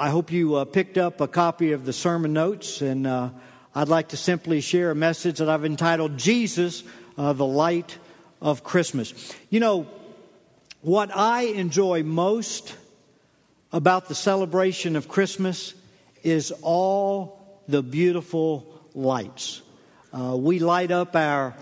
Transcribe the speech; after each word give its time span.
I 0.00 0.10
hope 0.10 0.30
you 0.30 0.54
uh, 0.54 0.64
picked 0.64 0.96
up 0.96 1.20
a 1.20 1.26
copy 1.26 1.72
of 1.72 1.84
the 1.84 1.92
sermon 1.92 2.32
notes, 2.32 2.82
and 2.82 3.04
uh, 3.04 3.30
I'd 3.74 3.88
like 3.88 4.10
to 4.10 4.16
simply 4.16 4.60
share 4.60 4.92
a 4.92 4.94
message 4.94 5.38
that 5.38 5.48
I've 5.48 5.64
entitled 5.64 6.16
Jesus, 6.16 6.84
uh, 7.16 7.32
the 7.32 7.44
Light 7.44 7.98
of 8.40 8.62
Christmas. 8.62 9.34
You 9.50 9.58
know, 9.58 9.88
what 10.82 11.10
I 11.12 11.46
enjoy 11.46 12.04
most 12.04 12.76
about 13.72 14.06
the 14.06 14.14
celebration 14.14 14.94
of 14.94 15.08
Christmas 15.08 15.74
is 16.22 16.52
all 16.62 17.60
the 17.66 17.82
beautiful 17.82 18.80
lights. 18.94 19.62
Uh, 20.12 20.36
we 20.36 20.60
light 20.60 20.92
up 20.92 21.16
our 21.16 21.56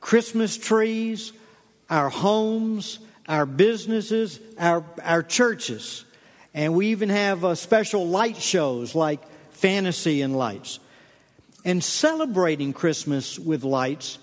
Christmas 0.00 0.58
trees, 0.58 1.32
our 1.88 2.08
homes, 2.08 2.98
our 3.28 3.46
businesses, 3.46 4.40
our, 4.58 4.84
our 5.04 5.22
churches. 5.22 6.04
And 6.56 6.74
we 6.74 6.86
even 6.86 7.10
have 7.10 7.44
uh, 7.44 7.54
special 7.54 8.08
light 8.08 8.38
shows 8.38 8.94
like 8.94 9.20
Fantasy 9.50 10.22
and 10.22 10.34
Lights. 10.34 10.78
And 11.66 11.84
celebrating 11.84 12.72
Christmas 12.72 13.38
with 13.38 13.62
lights 13.62 14.18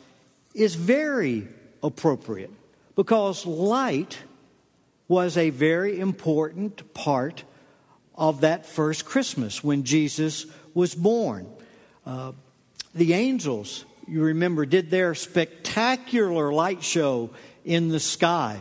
is 0.55 0.74
very 0.74 1.48
appropriate 1.84 2.50
because 2.96 3.46
light 3.46 4.18
was 5.08 5.38
a 5.38 5.52
very 5.52 6.00
important 6.00 6.96
part 6.96 7.44
of 8.16 8.41
that 8.41 8.66
first 8.66 9.05
Christmas 9.05 9.63
when 9.63 9.84
Jesus 9.84 10.48
was 10.74 10.96
born. 10.96 11.48
Uh, 12.04 12.32
the 12.96 13.13
angels, 13.13 13.86
you 14.08 14.24
remember, 14.24 14.66
did 14.66 14.90
their 14.90 15.13
spectacular 15.13 16.52
light 16.52 16.84
show 16.84 17.30
in 17.63 17.90
the 17.90 18.00
sky, 18.00 18.60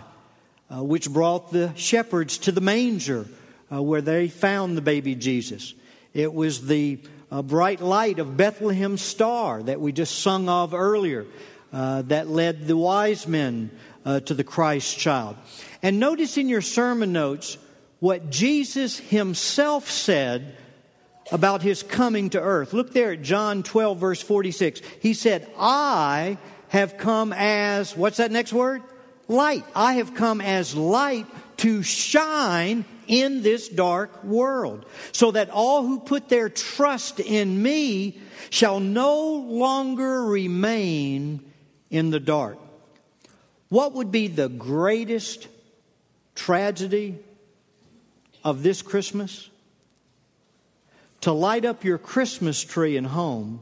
uh, 0.69 0.83
which 0.83 1.09
brought 1.11 1.53
the 1.53 1.73
shepherds 1.75 2.37
to 2.39 2.53
the 2.53 2.61
manger 2.61 3.27
uh, 3.73 3.83
where 3.83 4.03
they 4.03 4.29
found 4.29 4.77
the 4.77 4.83
baby 4.83 5.15
Jesus. 5.15 5.75
It 6.13 6.33
was 6.33 6.67
the 6.67 6.99
uh, 7.31 7.43
bright 7.43 7.81
light 7.81 8.19
of 8.19 8.37
Bethlehem's 8.37 9.01
star 9.01 9.63
that 9.63 9.81
we 9.81 9.93
just 9.93 10.21
sung 10.21 10.49
of 10.49 10.75
earlier 10.75 11.27
uh, 11.73 12.03
that 12.03 12.29
led 12.29 12.67
the 12.67 12.77
wise 12.77 13.27
men 13.27 13.71
uh, 14.05 14.21
to 14.21 14.35
the 14.35 14.45
Christ 14.45 14.99
child. 14.99 15.37
And 15.83 15.99
notice 15.99 16.37
in 16.37 16.49
your 16.49 16.61
sermon 16.61 17.13
notes 17.13 17.57
what 18.01 18.31
Jesus 18.31 18.99
himself 18.99 19.91
said 19.91 20.57
about 21.31 21.63
his 21.63 21.83
coming 21.83 22.31
to 22.31 22.41
earth. 22.41 22.73
Look 22.75 22.93
there 22.93 23.13
at 23.13 23.23
John 23.23 23.63
12, 23.63 23.99
verse 23.99 24.21
46. 24.21 24.83
He 25.01 25.15
said, 25.15 25.49
I 25.59 26.37
have 26.69 26.99
come 26.99 27.33
as, 27.33 27.97
what's 27.97 28.19
that 28.19 28.31
next 28.31 28.53
word? 28.53 28.83
Light. 29.29 29.65
I 29.75 29.95
have 29.95 30.15
come 30.15 30.41
as 30.41 30.75
light 30.75 31.27
to 31.59 31.83
shine 31.83 32.85
in 33.13 33.43
this 33.43 33.69
dark 33.69 34.25
world, 34.25 34.87
so 35.13 35.33
that 35.33 35.51
all 35.51 35.87
who 35.87 36.01
put 36.01 36.31
their 36.31 36.49
trust 36.49 37.21
in 37.21 37.63
me 37.63 38.19
shall 38.49 38.81
no 38.81 39.35
longer 39.35 40.25
remain 40.25 41.45
in 41.91 42.09
the 42.09 42.19
dark. 42.19 42.57
What 43.69 43.93
would 43.93 44.11
be 44.11 44.29
the 44.29 44.49
greatest 44.49 45.47
tragedy 46.35 47.19
of 48.43 48.63
this 48.63 48.81
Christmas? 48.81 49.51
To 51.21 51.33
light 51.33 51.67
up 51.67 51.85
your 51.85 51.99
Christmas 51.99 52.65
tree 52.65 52.97
and 52.97 53.07
home, 53.07 53.61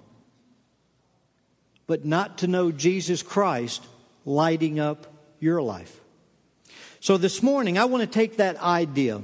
but 1.89 2.05
not 2.05 2.39
to 2.39 2.47
know 2.47 2.71
Jesus 2.71 3.25
Christ 3.25 3.84
lighting 4.25 4.78
up 4.78 5.12
your 5.41 5.61
life. 5.61 6.01
So 7.01 7.17
this 7.17 7.43
morning, 7.43 7.78
I 7.78 7.87
want 7.87 8.03
to 8.03 8.06
take 8.06 8.37
that 8.37 8.56
idea 8.62 9.23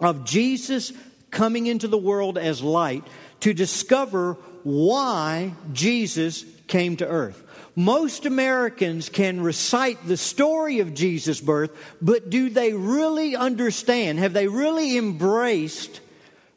of 0.00 0.24
Jesus 0.24 0.92
coming 1.30 1.66
into 1.66 1.88
the 1.88 1.98
world 1.98 2.38
as 2.38 2.62
light 2.62 3.06
to 3.40 3.54
discover 3.54 4.34
why 4.62 5.54
Jesus 5.72 6.44
came 6.66 6.96
to 6.96 7.06
earth. 7.06 7.42
Most 7.76 8.26
Americans 8.26 9.08
can 9.08 9.40
recite 9.40 10.06
the 10.06 10.16
story 10.16 10.80
of 10.80 10.94
Jesus' 10.94 11.40
birth, 11.40 11.70
but 12.02 12.28
do 12.28 12.50
they 12.50 12.72
really 12.72 13.36
understand? 13.36 14.18
Have 14.18 14.32
they 14.32 14.48
really 14.48 14.98
embraced 14.98 16.00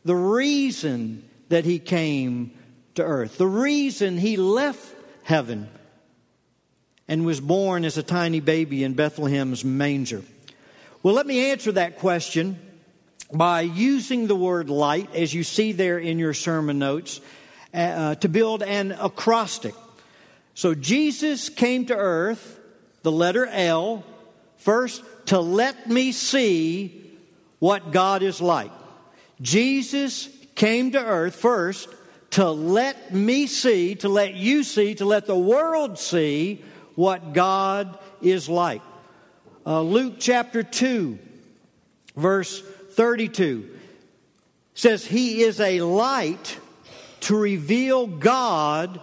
the 0.04 0.16
reason 0.16 1.24
that 1.50 1.66
he 1.66 1.80
came 1.80 2.52
to 2.96 3.04
earth? 3.04 3.38
The 3.38 3.48
reason 3.48 4.18
he 4.18 4.38
left 4.38 4.96
heaven 5.24 5.70
and 7.08 7.26
was 7.26 7.40
born 7.40 7.86
as 7.86 7.98
a 7.98 8.04
tiny 8.04 8.40
baby 8.40 8.84
in 8.84 8.94
Bethlehem's 8.94 9.64
manger? 9.64 10.24
Well, 11.02 11.14
let 11.14 11.28
me 11.28 11.52
answer 11.52 11.74
that 11.74 12.00
question 12.00 12.60
by 13.34 13.62
using 13.62 14.28
the 14.28 14.36
word 14.36 14.70
light, 14.70 15.14
as 15.16 15.34
you 15.34 15.44
see 15.44 15.72
there 15.72 15.98
in 15.98 16.20
your 16.20 16.34
sermon 16.34 16.78
notes, 16.80 17.20
uh, 17.74 18.16
to 18.16 18.30
build 18.30 18.62
an 18.62 18.92
acrostic. 18.92 19.74
So 20.54 20.76
Jesus 20.76 21.50
came 21.50 21.88
to 21.88 21.96
earth, 21.96 22.60
the 23.02 23.12
letter 23.12 23.48
L, 23.48 24.04
first 24.58 25.04
to 25.28 25.40
let 25.40 25.90
me 25.90 26.12
see 26.12 27.18
what 27.60 27.92
God 27.92 28.22
is 28.22 28.40
like. 28.40 28.72
Jesus 29.42 30.30
came 30.56 30.92
to 30.92 31.04
earth 31.04 31.36
first 31.36 31.90
to 32.32 32.50
let 32.52 33.14
me 33.14 33.48
see, 33.48 33.96
to 33.96 34.10
let 34.10 34.36
you 34.36 34.64
see, 34.64 34.96
to 34.96 35.06
let 35.06 35.26
the 35.26 35.38
world 35.38 35.98
see 35.98 36.64
what 36.96 37.34
God 37.34 37.98
is 38.22 38.48
like. 38.48 38.82
Uh, 39.66 39.82
Luke 39.82 40.16
chapter 40.20 40.62
2, 40.62 41.18
verse 42.16 42.64
32 42.96 43.70
says, 44.74 45.06
He 45.06 45.42
is 45.42 45.60
a 45.60 45.82
light 45.82 46.58
to 47.22 47.38
reveal 47.38 48.08
God 48.08 49.00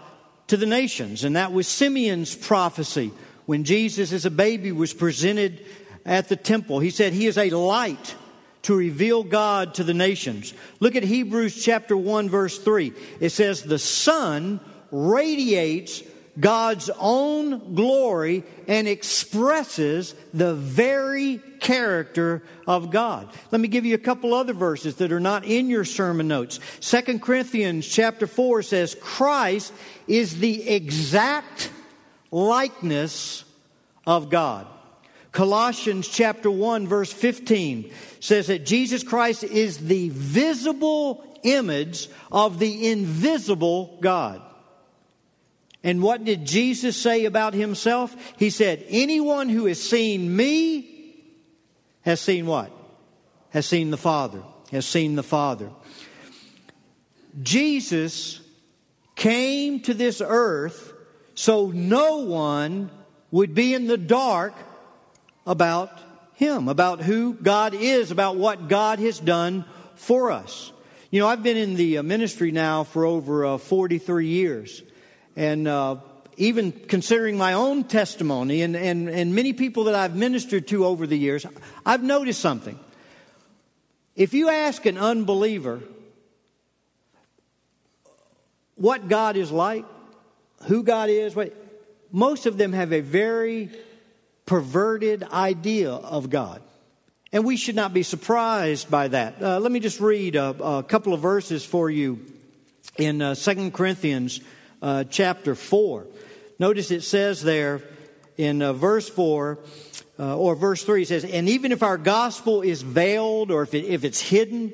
to 0.49 0.56
the 0.56 0.67
nations. 0.67 1.25
And 1.25 1.37
that 1.37 1.53
was 1.53 1.67
Simeon's 1.67 2.34
prophecy 2.34 3.12
when 3.47 3.65
Jesus, 3.65 4.12
as 4.12 4.27
a 4.27 4.31
baby, 4.31 4.73
was 4.73 4.93
presented 4.93 5.65
at 6.05 6.28
the 6.28 6.37
temple. 6.37 6.81
He 6.81 6.91
said, 6.91 7.12
He 7.12 7.27
is 7.27 7.39
a 7.39 7.51
light 7.51 8.15
to 8.62 8.75
reveal 8.75 9.23
God 9.23 9.75
to 9.75 9.84
the 9.84 9.95
nations. 9.95 10.53
Look 10.81 10.97
at 10.97 11.03
Hebrews 11.03 11.62
chapter 11.62 11.97
1, 11.97 12.28
verse 12.28 12.59
3. 12.59 12.93
It 13.21 13.31
says, 13.31 13.62
The 13.62 13.78
Son 13.78 14.61
radiates 14.91 16.03
God's 16.39 16.91
own 16.99 17.75
glory 17.75 18.45
and 18.69 18.87
expresses 18.87 20.15
the 20.34 20.55
very 20.55 21.41
character 21.60 22.43
of 22.66 22.91
God. 22.91 23.28
Let 23.50 23.60
me 23.60 23.69
give 23.69 23.84
you 23.84 23.94
a 23.94 23.98
couple 23.98 24.34
other 24.34 24.53
verses 24.53 24.97
that 24.97 25.12
are 25.12 25.21
not 25.21 25.44
in 25.44 25.69
your 25.69 25.84
sermon 25.84 26.28
notes. 26.28 26.59
Second 26.81 27.22
Corinthians 27.22 27.87
chapter 27.87 28.26
4 28.26 28.62
says, 28.62 28.97
Christ 29.00 29.72
is 30.09 30.41
the 30.41 30.69
exact 30.69 31.71
likeness 32.31 33.44
of 34.06 34.31
God. 34.31 34.66
Colossians 35.32 36.09
chapter 36.09 36.50
1 36.50 36.88
verse 36.88 37.12
15 37.12 37.92
says 38.19 38.48
that 38.48 38.66
Jesus 38.66 39.04
Christ 39.04 39.44
is 39.44 39.78
the 39.78 40.09
visible 40.09 41.25
image 41.44 42.09
of 42.32 42.59
the 42.59 42.91
invisible 42.91 43.98
God. 44.00 44.42
And 45.82 46.03
what 46.03 46.25
did 46.25 46.44
Jesus 46.44 46.97
say 46.97 47.25
about 47.25 47.54
himself? 47.54 48.15
He 48.38 48.50
said, 48.50 48.84
Anyone 48.88 49.48
who 49.48 49.66
has 49.66 49.82
seen 49.82 50.37
me 50.37 51.00
has 52.03 52.21
seen 52.21 52.47
what? 52.47 52.71
Has 53.50 53.66
seen 53.66 53.91
the 53.91 53.97
Father. 53.97 54.43
Has 54.71 54.87
seen 54.87 55.16
the 55.16 55.22
Father. 55.22 55.71
Jesus 57.43 58.41
came 59.16 59.81
to 59.81 59.94
this 59.94 60.22
earth 60.25 60.93
so 61.34 61.69
no 61.69 62.19
one 62.19 62.91
would 63.31 63.55
be 63.55 63.75
in 63.75 63.87
the 63.87 63.99
dark 63.99 64.55
about 65.47 65.99
him, 66.34 66.69
about 66.69 67.00
who 67.00 67.34
God 67.34 67.75
is, 67.75 68.10
about 68.10 68.37
what 68.37 68.69
God 68.69 68.99
has 68.99 69.19
done 69.19 69.65
for 69.94 70.31
us. 70.31 70.72
You 71.10 71.21
know, 71.21 71.28
I've 71.28 71.42
been 71.42 71.57
in 71.57 71.75
the 71.75 71.98
uh, 71.98 72.03
ministry 72.03 72.51
now 72.53 72.84
for 72.84 73.04
over 73.04 73.45
uh, 73.45 73.59
43 73.59 74.27
years. 74.27 74.83
And 75.36 75.66
uh, 75.66 75.97
even 76.41 76.72
considering 76.72 77.37
my 77.37 77.53
own 77.53 77.84
testimony 77.84 78.63
and, 78.63 78.75
and, 78.75 79.10
and 79.10 79.34
many 79.34 79.53
people 79.53 79.84
that 79.84 79.95
I've 79.95 80.16
ministered 80.16 80.66
to 80.69 80.87
over 80.87 81.07
the 81.07 81.16
years, 81.16 81.45
I've 81.84 82.03
noticed 82.03 82.41
something. 82.41 82.78
If 84.16 84.33
you 84.33 84.48
ask 84.48 84.87
an 84.87 84.97
unbeliever 84.97 85.81
what 88.77 89.07
God 89.07 89.37
is 89.37 89.53
like, 89.53 89.84
who 90.65 90.83
God 90.83 91.10
is, 91.10 91.37
what, 91.37 91.54
most 92.10 92.47
of 92.47 92.57
them 92.57 92.72
have 92.72 92.95
a 92.95 93.01
very 93.01 93.69
perverted 94.47 95.22
idea 95.25 95.92
of 95.92 96.31
God. 96.31 96.63
And 97.33 97.45
we 97.45 97.59
should 97.59 97.77
not 97.77 97.92
be 97.92 98.03
surprised 98.03 98.91
by 98.91 99.09
that. 99.09 99.42
Uh, 99.42 99.60
let 99.60 99.71
me 99.71 99.78
just 99.78 100.01
read 100.01 100.37
a, 100.37 100.48
a, 100.48 100.83
couple 100.83 101.13
of 101.13 101.21
verses 101.21 101.66
for 101.66 101.91
you 101.91 102.25
in 102.97 103.21
uh, 103.21 103.34
2 103.34 103.72
Corinthians 103.72 104.41
uh, 104.81 105.04
chapter 105.04 105.54
4. 105.54 106.07
Notice 106.60 106.92
it 106.92 107.03
says 107.03 107.42
there 107.42 107.83
in 108.36 108.62
uh, 108.62 108.72
verse 108.72 109.09
4 109.09 109.59
uh, 110.21 110.36
or 110.36 110.54
verse 110.54 110.84
3, 110.84 111.03
it 111.03 111.09
says, 111.09 111.24
And 111.24 111.48
even 111.48 111.72
if 111.72 111.83
our 111.83 111.98
gospel 111.98 112.62
is 112.62 112.83
veiled 112.83 113.51
or 113.51 113.62
if, 113.62 113.74
it, 113.74 113.86
if 113.86 114.04
it's 114.04 114.21
hidden, 114.21 114.72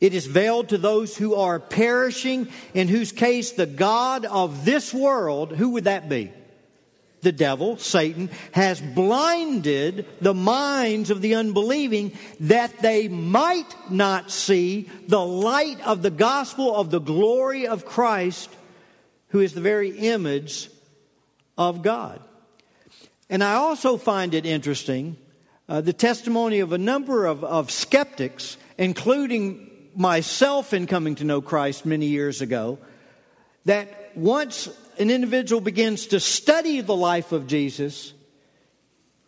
It 0.00 0.14
is 0.14 0.26
veiled 0.26 0.70
to 0.70 0.78
those 0.78 1.16
who 1.16 1.34
are 1.34 1.60
perishing, 1.60 2.48
in 2.72 2.88
whose 2.88 3.12
case 3.12 3.52
the 3.52 3.66
God 3.66 4.24
of 4.24 4.64
this 4.64 4.94
world, 4.94 5.52
who 5.52 5.70
would 5.70 5.84
that 5.84 6.08
be? 6.08 6.32
The 7.20 7.32
devil, 7.32 7.76
Satan, 7.76 8.30
has 8.52 8.80
blinded 8.80 10.06
the 10.22 10.32
minds 10.32 11.10
of 11.10 11.20
the 11.20 11.34
unbelieving 11.34 12.12
that 12.40 12.78
they 12.78 13.08
might 13.08 13.74
not 13.90 14.30
see 14.30 14.88
the 15.06 15.20
light 15.20 15.86
of 15.86 16.00
the 16.00 16.10
gospel 16.10 16.74
of 16.74 16.90
the 16.90 16.98
glory 16.98 17.66
of 17.66 17.84
Christ, 17.84 18.48
who 19.28 19.40
is 19.40 19.52
the 19.52 19.60
very 19.60 19.90
image 19.90 20.70
of 21.60 21.82
God. 21.82 22.22
And 23.28 23.44
I 23.44 23.54
also 23.54 23.98
find 23.98 24.34
it 24.34 24.46
interesting 24.46 25.18
uh, 25.68 25.82
the 25.82 25.92
testimony 25.92 26.60
of 26.60 26.72
a 26.72 26.78
number 26.78 27.26
of, 27.26 27.44
of 27.44 27.70
skeptics, 27.70 28.56
including 28.78 29.70
myself 29.94 30.72
in 30.72 30.86
coming 30.86 31.16
to 31.16 31.24
know 31.24 31.42
Christ 31.42 31.84
many 31.84 32.06
years 32.06 32.40
ago 32.40 32.78
that 33.66 34.16
once 34.16 34.68
an 34.98 35.10
individual 35.10 35.60
begins 35.60 36.06
to 36.06 36.18
study 36.18 36.80
the 36.80 36.96
life 36.96 37.30
of 37.30 37.46
Jesus 37.46 38.14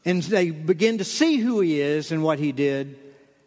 and 0.05 0.23
they 0.23 0.51
begin 0.51 0.99
to 0.99 1.05
see 1.05 1.37
who 1.37 1.61
he 1.61 1.81
is 1.81 2.13
and 2.13 2.25
what 2.25 2.39
he 2.39 2.51
did, 2.51 2.99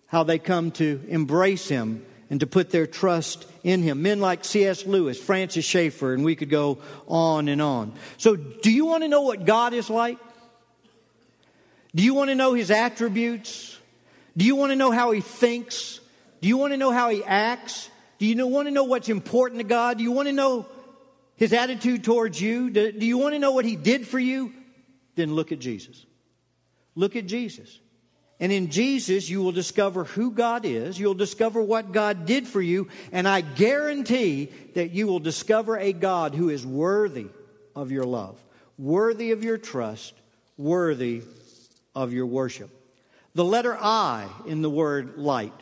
how 0.06 0.24
they 0.24 0.38
come 0.38 0.70
to 0.72 1.02
embrace 1.08 1.68
him 1.68 2.06
and 2.30 2.40
to 2.40 2.48
put 2.48 2.72
their 2.72 2.88
trust 2.88 3.46
in 3.64 3.82
him. 3.82 4.02
Men 4.02 4.20
like 4.20 4.44
C.S. 4.44 4.86
Lewis, 4.86 5.20
Francis 5.20 5.66
Schaeffer, 5.66 6.14
and 6.14 6.24
we 6.24 6.36
could 6.36 6.50
go 6.50 6.80
on 7.08 7.48
and 7.48 7.62
on. 7.62 7.94
So, 8.18 8.36
do 8.36 8.72
you 8.72 8.86
want 8.86 9.04
to 9.04 9.08
know 9.08 9.22
what 9.22 9.46
God 9.46 9.74
is 9.74 9.90
like? 9.90 10.18
Do 11.94 12.04
you 12.04 12.14
want 12.14 12.30
to 12.30 12.36
know 12.36 12.54
his 12.54 12.72
attributes? 12.72 13.78
Do 14.36 14.46
you 14.46 14.56
want 14.56 14.72
to 14.72 14.76
know 14.76 14.92
how 14.92 15.12
he 15.12 15.22
thinks? 15.22 16.00
Do 16.42 16.48
you 16.48 16.58
want 16.58 16.74
to 16.74 16.78
know 16.78 16.92
how 16.92 17.10
he 17.10 17.24
acts? 17.24 17.90
Do 18.20 18.26
you 18.26 18.48
want 18.48 18.68
to 18.68 18.72
know 18.72 18.84
what's 18.84 19.10
important 19.10 19.62
to 19.62 19.68
God? 19.68 19.98
Do 19.98 20.04
you 20.04 20.12
want 20.12 20.28
to 20.28 20.34
know 20.34 20.66
his 21.38 21.54
attitude 21.54 22.04
towards 22.04 22.40
you? 22.40 22.70
Do, 22.70 22.92
you 23.00 23.18
want 23.18 23.34
to 23.34 23.40
know 23.40 23.52
what 23.52 23.66
he 23.66 23.76
did 23.76 24.08
for 24.08 24.20
you? 24.20 24.52
Then 25.16 25.34
look 25.34 25.52
at 25.52 25.60
Jesus. 25.60 26.06
Look 26.96 27.16
at 27.16 27.26
Jesus. 27.26 27.80
And 28.40 28.52
in 28.52 28.70
Jesus, 28.70 29.30
you 29.30 29.42
will 29.42 29.54
discover 29.54 30.04
who 30.04 30.32
God 30.32 30.66
is. 30.66 31.00
You'll 31.00 31.14
discover 31.14 31.62
what 31.62 31.94
God 31.94 32.26
did 32.26 32.48
for 32.48 32.62
you. 32.62 32.90
And 33.12 33.28
I 33.28 33.42
guarantee 33.42 34.52
that 34.74 34.92
you 34.92 35.08
will 35.08 35.20
discover 35.20 35.78
a 35.78 35.94
God 35.94 36.36
who 36.36 36.50
is 36.50 36.66
worthy 36.66 37.28
of 37.76 37.92
your 37.92 38.04
love, 38.04 38.44
worthy 38.78 39.32
of 39.32 39.44
your 39.44 39.58
trust, 39.58 40.14
worthy 40.58 41.22
of 41.94 42.12
your 42.12 42.26
worship. 42.26 42.70
The 43.36 43.46
letter 43.46 43.78
I 43.80 44.28
in 44.46 44.62
the 44.62 44.70
word 44.70 45.18
light 45.18 45.54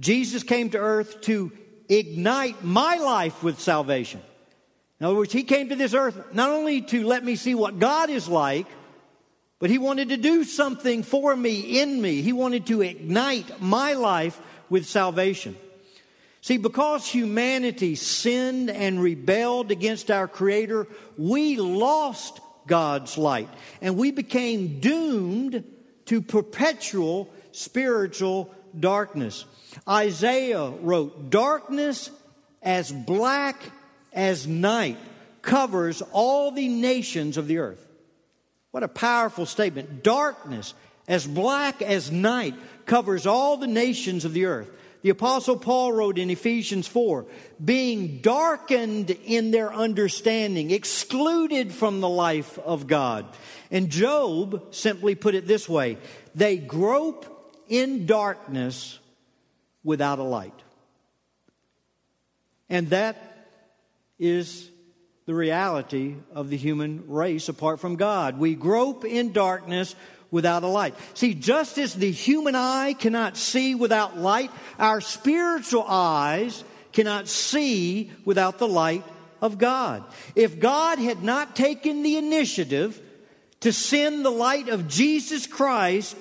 Jesus 0.00 0.42
came 0.42 0.70
to 0.70 0.78
earth 0.78 1.22
to 1.22 1.52
ignite 1.88 2.62
my 2.62 2.96
life 2.96 3.42
with 3.42 3.60
salvation. 3.60 4.20
In 5.00 5.06
other 5.06 5.16
words, 5.16 5.32
He 5.32 5.44
came 5.44 5.68
to 5.70 5.76
this 5.76 5.94
earth 5.94 6.34
not 6.34 6.50
only 6.50 6.82
to 6.82 7.06
let 7.06 7.24
me 7.24 7.36
see 7.36 7.54
what 7.54 7.78
God 7.78 8.10
is 8.10 8.28
like, 8.28 8.66
but 9.58 9.70
He 9.70 9.78
wanted 9.78 10.10
to 10.10 10.16
do 10.16 10.44
something 10.44 11.02
for 11.02 11.34
me, 11.34 11.80
in 11.80 12.00
me. 12.00 12.22
He 12.22 12.32
wanted 12.32 12.66
to 12.66 12.82
ignite 12.82 13.60
my 13.60 13.94
life 13.94 14.40
with 14.68 14.86
salvation. 14.86 15.56
See, 16.40 16.56
because 16.56 17.06
humanity 17.06 17.94
sinned 17.96 18.70
and 18.70 19.02
rebelled 19.02 19.70
against 19.70 20.10
our 20.10 20.28
Creator, 20.28 20.86
we 21.16 21.56
lost 21.56 22.40
God's 22.66 23.18
light 23.18 23.48
and 23.80 23.96
we 23.96 24.12
became 24.12 24.78
doomed 24.78 25.64
to 26.06 26.22
perpetual 26.22 27.28
spiritual 27.52 28.54
darkness. 28.78 29.44
Isaiah 29.88 30.70
wrote, 30.70 31.30
Darkness 31.30 32.10
as 32.62 32.92
black 32.92 33.60
as 34.12 34.46
night 34.46 34.98
covers 35.42 36.02
all 36.12 36.50
the 36.50 36.68
nations 36.68 37.36
of 37.36 37.46
the 37.48 37.58
earth. 37.58 37.84
What 38.70 38.82
a 38.82 38.88
powerful 38.88 39.46
statement. 39.46 40.02
Darkness 40.02 40.74
as 41.06 41.26
black 41.26 41.80
as 41.80 42.12
night 42.12 42.54
covers 42.84 43.26
all 43.26 43.56
the 43.56 43.66
nations 43.66 44.24
of 44.24 44.32
the 44.32 44.44
earth. 44.44 44.70
The 45.02 45.10
Apostle 45.10 45.56
Paul 45.56 45.92
wrote 45.92 46.18
in 46.18 46.28
Ephesians 46.28 46.88
4 46.88 47.24
being 47.64 48.18
darkened 48.18 49.10
in 49.10 49.52
their 49.52 49.72
understanding, 49.72 50.70
excluded 50.70 51.72
from 51.72 52.00
the 52.00 52.08
life 52.08 52.58
of 52.58 52.86
God. 52.86 53.26
And 53.70 53.90
Job 53.90 54.74
simply 54.74 55.14
put 55.14 55.34
it 55.34 55.46
this 55.46 55.68
way 55.68 55.98
they 56.34 56.56
grope 56.56 57.34
in 57.68 58.06
darkness 58.06 58.98
without 59.84 60.18
a 60.18 60.24
light. 60.24 60.52
And 62.68 62.90
that 62.90 63.48
is 64.18 64.68
the 65.28 65.34
reality 65.34 66.14
of 66.32 66.48
the 66.48 66.56
human 66.56 67.04
race 67.06 67.50
apart 67.50 67.80
from 67.80 67.96
God. 67.96 68.38
We 68.38 68.54
grope 68.54 69.04
in 69.04 69.32
darkness 69.32 69.94
without 70.30 70.62
a 70.62 70.68
light. 70.68 70.94
See, 71.12 71.34
just 71.34 71.76
as 71.76 71.92
the 71.92 72.10
human 72.10 72.54
eye 72.54 72.94
cannot 72.94 73.36
see 73.36 73.74
without 73.74 74.16
light, 74.16 74.50
our 74.78 75.02
spiritual 75.02 75.84
eyes 75.86 76.64
cannot 76.94 77.28
see 77.28 78.10
without 78.24 78.56
the 78.56 78.66
light 78.66 79.04
of 79.42 79.58
God. 79.58 80.02
If 80.34 80.58
God 80.58 80.98
had 80.98 81.22
not 81.22 81.54
taken 81.54 82.02
the 82.02 82.16
initiative 82.16 82.98
to 83.60 83.70
send 83.70 84.24
the 84.24 84.30
light 84.30 84.70
of 84.70 84.88
Jesus 84.88 85.46
Christ 85.46 86.16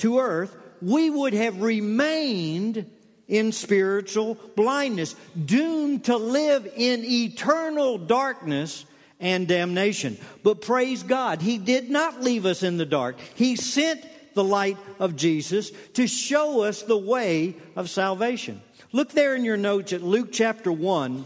to 0.00 0.18
earth, 0.18 0.54
we 0.82 1.08
would 1.08 1.32
have 1.32 1.62
remained 1.62 2.84
in 3.28 3.52
spiritual 3.52 4.38
blindness, 4.56 5.16
doomed 5.44 6.04
to 6.04 6.16
live 6.16 6.70
in 6.76 7.04
eternal 7.04 7.98
darkness 7.98 8.84
and 9.20 9.48
damnation. 9.48 10.18
But 10.42 10.60
praise 10.60 11.02
God, 11.02 11.40
He 11.40 11.58
did 11.58 11.90
not 11.90 12.22
leave 12.22 12.46
us 12.46 12.62
in 12.62 12.76
the 12.76 12.86
dark. 12.86 13.16
He 13.34 13.56
sent 13.56 14.04
the 14.34 14.44
light 14.44 14.76
of 14.98 15.16
Jesus 15.16 15.70
to 15.94 16.06
show 16.06 16.62
us 16.62 16.82
the 16.82 16.98
way 16.98 17.56
of 17.76 17.88
salvation. 17.88 18.60
Look 18.92 19.12
there 19.12 19.34
in 19.34 19.44
your 19.44 19.56
notes 19.56 19.92
at 19.92 20.02
Luke 20.02 20.28
chapter 20.32 20.70
1, 20.70 21.24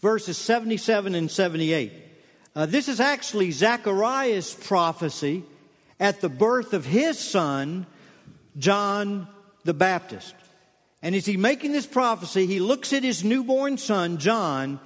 verses 0.00 0.38
77 0.38 1.14
and 1.14 1.30
78. 1.30 1.92
Uh, 2.54 2.66
this 2.66 2.88
is 2.88 3.00
actually 3.00 3.52
Zechariah's 3.52 4.52
prophecy 4.54 5.44
at 6.00 6.20
the 6.20 6.28
birth 6.28 6.72
of 6.72 6.84
his 6.84 7.18
son, 7.18 7.86
John 8.56 9.28
the 9.64 9.74
Baptist. 9.74 10.34
And 11.02 11.14
as 11.14 11.26
he's 11.26 11.38
making 11.38 11.72
this 11.72 11.86
prophecy, 11.86 12.46
he 12.46 12.60
looks 12.60 12.92
at 12.92 13.02
his 13.02 13.24
newborn 13.24 13.78
son, 13.78 14.18
John, 14.18 14.80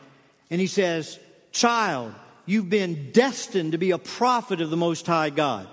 and 0.50 0.61
he 0.61 0.66
says, 0.66 1.18
Child, 1.50 2.14
you've 2.47 2.71
been 2.71 3.11
destined 3.12 3.73
to 3.73 3.78
be 3.78 3.90
a 3.90 3.99
prophet 3.99 4.61
of 4.61 4.71
the 4.71 4.76
Most 4.76 5.06
High 5.06 5.30
God. 5.30 5.68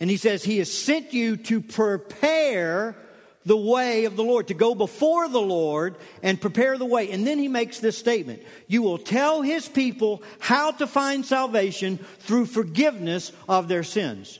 And 0.00 0.10
he 0.10 0.16
says, 0.16 0.42
He 0.42 0.58
has 0.58 0.70
sent 0.70 1.12
you 1.12 1.36
to 1.38 1.60
prepare 1.60 2.96
the 3.44 3.56
way 3.56 4.04
of 4.04 4.16
the 4.16 4.22
Lord, 4.22 4.48
to 4.48 4.54
go 4.54 4.74
before 4.74 5.28
the 5.28 5.40
Lord 5.40 5.96
and 6.22 6.40
prepare 6.40 6.78
the 6.78 6.86
way. 6.86 7.10
And 7.10 7.26
then 7.26 7.38
he 7.38 7.48
makes 7.48 7.80
this 7.80 7.98
statement 7.98 8.42
You 8.68 8.82
will 8.82 8.98
tell 8.98 9.42
his 9.42 9.68
people 9.68 10.22
how 10.38 10.72
to 10.72 10.86
find 10.86 11.24
salvation 11.24 11.98
through 12.20 12.46
forgiveness 12.46 13.32
of 13.48 13.68
their 13.68 13.82
sins. 13.82 14.38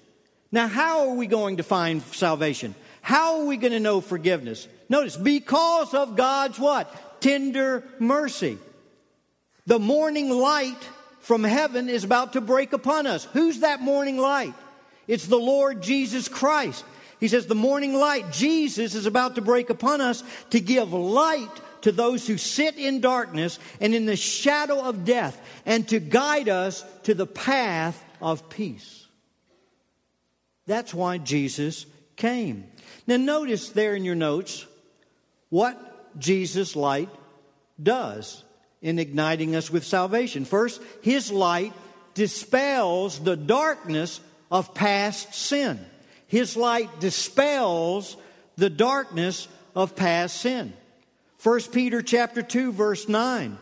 Now, 0.51 0.69
how 0.69 1.09
are 1.09 1.15
we 1.15 1.27
going 1.27 1.57
to 1.57 1.63
find 1.63 2.03
salvation? 2.03 2.75
How 3.01 3.41
are 3.41 3.47
we 3.47 3.57
going 3.57 3.73
to 3.73 3.81
know 3.81 4.01
forgiveness? 4.01 4.69
Notice, 4.93 5.17
because 5.17 5.95
of 5.95 6.17
God's 6.17 6.59
what? 6.59 7.23
Tender 7.23 7.83
mercy. 7.99 8.59
The 9.65 9.79
morning 9.79 10.29
light 10.29 10.77
from 11.21 11.45
heaven 11.45 11.89
is 11.89 12.05
about 12.05 12.35
to 12.35 12.43
break 12.43 12.75
upon 12.75 13.07
us. 13.07 13.25
Who's 13.33 13.61
that 13.61 13.81
morning 13.81 14.19
light? 14.19 14.53
It's 15.09 15.27
the 15.27 15.39
Lord 15.39 15.83
Jesus 15.83 16.29
Christ. 16.29 16.85
He 17.21 17.29
says, 17.29 17.47
The 17.47 17.55
morning 17.55 17.95
light, 17.95 18.33
Jesus, 18.33 18.95
is 18.95 19.07
about 19.07 19.37
to 19.37 19.41
break 19.41 19.71
upon 19.71 20.03
us 20.03 20.23
to 20.51 20.61
give 20.61 20.93
light 20.93 21.49
to 21.81 21.91
those 21.91 22.27
who 22.27 22.37
sit 22.37 22.77
in 22.77 23.01
darkness 23.01 23.59
and 23.81 23.95
in 23.95 24.05
the 24.05 24.15
shadow 24.15 24.79
of 24.79 25.07
death, 25.07 25.41
and 25.65 25.89
to 25.89 26.01
guide 26.01 26.51
us 26.51 26.85
to 27.05 27.15
the 27.15 27.27
path 27.27 28.05
of 28.21 28.51
peace. 28.51 29.07
That's 30.67 30.93
why 30.93 31.17
Jesus 31.17 31.87
came. 32.17 32.67
Now, 33.07 33.17
notice 33.17 33.71
there 33.71 33.95
in 33.95 34.05
your 34.05 34.17
notes 34.17 34.67
what 35.53 36.19
Jesus' 36.19 36.75
light 36.75 37.11
does 37.81 38.43
in 38.81 38.99
igniting 38.99 39.55
us 39.55 39.71
with 39.71 39.85
salvation. 39.85 40.47
First, 40.47 40.81
his 41.03 41.31
light 41.31 41.75
dispels 42.15 43.19
the 43.19 43.37
darkness 43.37 44.21
of 44.51 44.73
past 44.73 45.35
sin. 45.35 45.79
His 46.27 46.57
light 46.57 47.01
dispels 47.01 48.17
the 48.57 48.71
darkness 48.71 49.47
of 49.77 49.95
past 49.95 50.41
sin. 50.41 50.73
1 51.43 51.61
Peter 51.71 52.01
chapter 52.01 52.41
2 52.41 52.73
verse 52.73 53.07
9. 53.07 53.59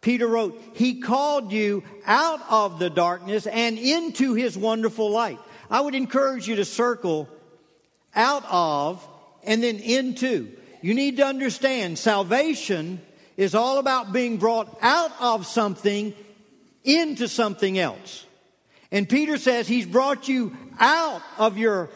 Peter 0.00 0.26
wrote, 0.26 0.58
"He 0.72 1.02
called 1.02 1.52
you 1.52 1.82
out 2.06 2.40
of 2.48 2.78
the 2.78 2.88
darkness 2.88 3.46
and 3.46 3.78
into 3.78 4.32
his 4.32 4.56
wonderful 4.56 5.10
light." 5.10 5.38
I 5.70 5.82
would 5.82 5.94
encourage 5.94 6.48
you 6.48 6.56
to 6.56 6.64
circle 6.64 7.28
out 8.14 8.44
of 8.48 9.06
and 9.42 9.62
then 9.62 9.76
into. 9.76 10.56
You 10.84 10.92
need 10.92 11.16
to 11.16 11.24
understand 11.24 11.98
salvation 11.98 13.00
is 13.38 13.54
all 13.54 13.78
about 13.78 14.12
being 14.12 14.36
brought 14.36 14.76
out 14.82 15.12
of 15.18 15.46
something 15.46 16.12
into 16.84 17.26
something 17.26 17.78
else. 17.78 18.26
And 18.92 19.08
Peter 19.08 19.38
says 19.38 19.66
he's 19.66 19.86
brought 19.86 20.28
you 20.28 20.54
out 20.78 21.22
of 21.38 21.56
your 21.56 21.88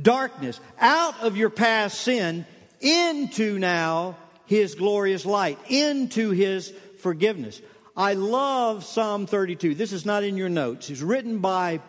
darkness, 0.00 0.58
out 0.80 1.20
of 1.20 1.36
your 1.36 1.50
past 1.50 2.00
sin, 2.00 2.46
into 2.80 3.58
now 3.58 4.16
his 4.46 4.74
glorious 4.74 5.26
light, 5.26 5.58
into 5.68 6.30
his 6.30 6.72
forgiveness. 7.02 7.60
I 7.94 8.14
love 8.14 8.86
Psalm 8.86 9.26
32. 9.26 9.74
This 9.74 9.92
is 9.92 10.06
not 10.06 10.24
in 10.24 10.38
your 10.38 10.48
notes. 10.48 10.88
It's 10.88 11.02
written 11.02 11.40
by 11.40 11.80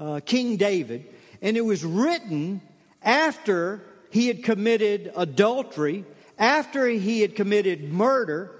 uh, 0.00 0.18
King 0.26 0.56
David, 0.56 1.06
and 1.40 1.56
it 1.56 1.64
was 1.64 1.84
written 1.84 2.60
after 3.04 3.84
he 4.12 4.26
had 4.26 4.44
committed 4.44 5.10
adultery, 5.16 6.04
after 6.38 6.86
he 6.86 7.22
had 7.22 7.34
committed 7.34 7.90
murder, 7.90 8.50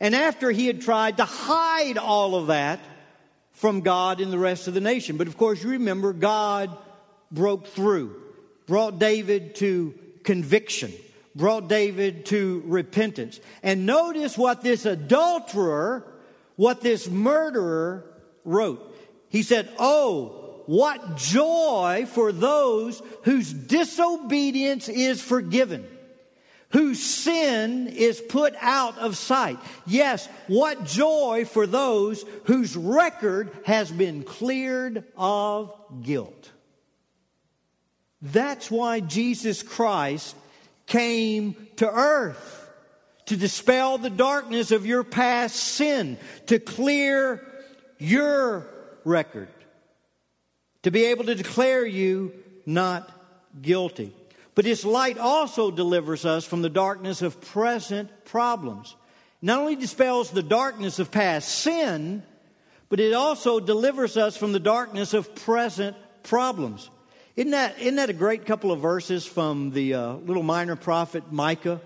and 0.00 0.12
after 0.12 0.50
he 0.50 0.66
had 0.66 0.80
tried 0.80 1.18
to 1.18 1.24
hide 1.24 1.98
all 1.98 2.34
of 2.34 2.48
that 2.48 2.80
from 3.52 3.82
God 3.82 4.20
and 4.20 4.32
the 4.32 4.38
rest 4.38 4.66
of 4.66 4.74
the 4.74 4.80
nation. 4.80 5.16
But 5.16 5.28
of 5.28 5.36
course, 5.36 5.62
you 5.62 5.70
remember 5.70 6.12
God 6.12 6.76
broke 7.30 7.68
through, 7.68 8.20
brought 8.66 8.98
David 8.98 9.54
to 9.56 9.94
conviction, 10.24 10.92
brought 11.36 11.68
David 11.68 12.26
to 12.26 12.64
repentance. 12.66 13.38
And 13.62 13.86
notice 13.86 14.36
what 14.36 14.62
this 14.62 14.84
adulterer, 14.84 16.12
what 16.56 16.80
this 16.80 17.08
murderer 17.08 18.04
wrote. 18.44 18.98
He 19.28 19.44
said, 19.44 19.70
Oh, 19.78 20.41
what 20.72 21.16
joy 21.16 22.06
for 22.08 22.32
those 22.32 23.02
whose 23.24 23.52
disobedience 23.52 24.88
is 24.88 25.20
forgiven 25.20 25.86
whose 26.70 27.02
sin 27.02 27.86
is 27.88 28.18
put 28.18 28.54
out 28.58 28.96
of 28.96 29.14
sight. 29.18 29.58
Yes, 29.86 30.26
what 30.46 30.86
joy 30.86 31.44
for 31.44 31.66
those 31.66 32.24
whose 32.44 32.74
record 32.74 33.50
has 33.66 33.90
been 33.90 34.22
cleared 34.22 35.04
of 35.14 35.74
guilt. 36.02 36.50
That's 38.22 38.70
why 38.70 39.00
Jesus 39.00 39.62
Christ 39.62 40.34
came 40.86 41.54
to 41.76 41.86
earth 41.86 42.70
to 43.26 43.36
dispel 43.36 43.98
the 43.98 44.08
darkness 44.08 44.70
of 44.70 44.86
your 44.86 45.04
past 45.04 45.56
sin, 45.56 46.16
to 46.46 46.58
clear 46.58 47.46
your 47.98 48.66
record, 49.04 49.48
to 50.82 50.90
be 50.90 51.06
able 51.06 51.24
to 51.24 51.34
declare 51.34 51.86
you 51.86 52.32
not 52.66 53.10
guilty. 53.60 54.14
But 54.54 54.64
His 54.64 54.84
light 54.84 55.18
also 55.18 55.70
delivers 55.70 56.24
us 56.24 56.44
from 56.44 56.62
the 56.62 56.68
darkness 56.68 57.22
of 57.22 57.40
present 57.40 58.10
problems. 58.24 58.94
Not 59.40 59.60
only 59.60 59.76
dispels 59.76 60.30
the 60.30 60.42
darkness 60.42 60.98
of 60.98 61.10
past 61.10 61.48
sin, 61.48 62.22
but 62.88 63.00
it 63.00 63.14
also 63.14 63.58
delivers 63.58 64.16
us 64.16 64.36
from 64.36 64.52
the 64.52 64.60
darkness 64.60 65.14
of 65.14 65.34
present 65.34 65.96
problems. 66.22 66.90
Isn't 67.34 67.52
that, 67.52 67.80
isn't 67.80 67.96
that 67.96 68.10
a 68.10 68.14
great 68.14 68.44
couple 68.44 68.70
of 68.70 68.80
verses 68.80 69.24
from 69.24 69.70
the 69.70 69.94
uh, 69.94 70.12
little 70.14 70.42
minor 70.42 70.76
prophet 70.76 71.32
Micah, 71.32 71.80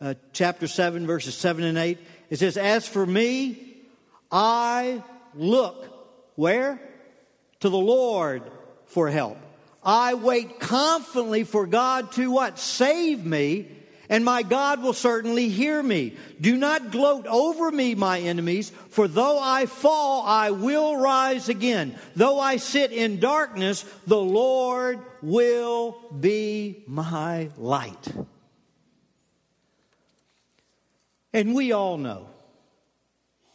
uh, 0.00 0.14
chapter 0.32 0.66
7, 0.66 1.06
verses 1.06 1.36
7 1.36 1.62
and 1.62 1.78
8? 1.78 1.98
It 2.30 2.38
says, 2.40 2.56
As 2.56 2.86
for 2.86 3.06
me, 3.06 3.76
I 4.32 5.02
look 5.34 5.86
where? 6.34 6.80
To 7.60 7.68
the 7.68 7.76
Lord 7.76 8.42
for 8.86 9.08
help. 9.08 9.38
I 9.82 10.14
wait 10.14 10.60
confidently 10.60 11.44
for 11.44 11.66
God 11.66 12.12
to 12.12 12.30
what? 12.30 12.58
Save 12.58 13.24
me, 13.24 13.68
and 14.08 14.24
my 14.24 14.42
God 14.42 14.82
will 14.82 14.92
certainly 14.92 15.48
hear 15.48 15.82
me. 15.82 16.16
Do 16.40 16.56
not 16.56 16.90
gloat 16.90 17.26
over 17.26 17.70
me, 17.70 17.94
my 17.94 18.20
enemies, 18.20 18.70
for 18.90 19.08
though 19.08 19.38
I 19.40 19.66
fall, 19.66 20.22
I 20.26 20.50
will 20.50 20.96
rise 20.96 21.48
again. 21.48 21.96
Though 22.16 22.38
I 22.38 22.56
sit 22.56 22.92
in 22.92 23.20
darkness, 23.20 23.84
the 24.06 24.20
Lord 24.20 25.00
will 25.22 25.98
be 26.18 26.84
my 26.86 27.50
light. 27.56 28.08
And 31.32 31.54
we 31.54 31.72
all 31.72 31.98
know 31.98 32.28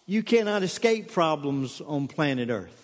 you 0.05 0.23
cannot 0.23 0.63
escape 0.63 1.11
problems 1.11 1.81
on 1.81 2.07
planet 2.07 2.49
Earth. 2.49 2.82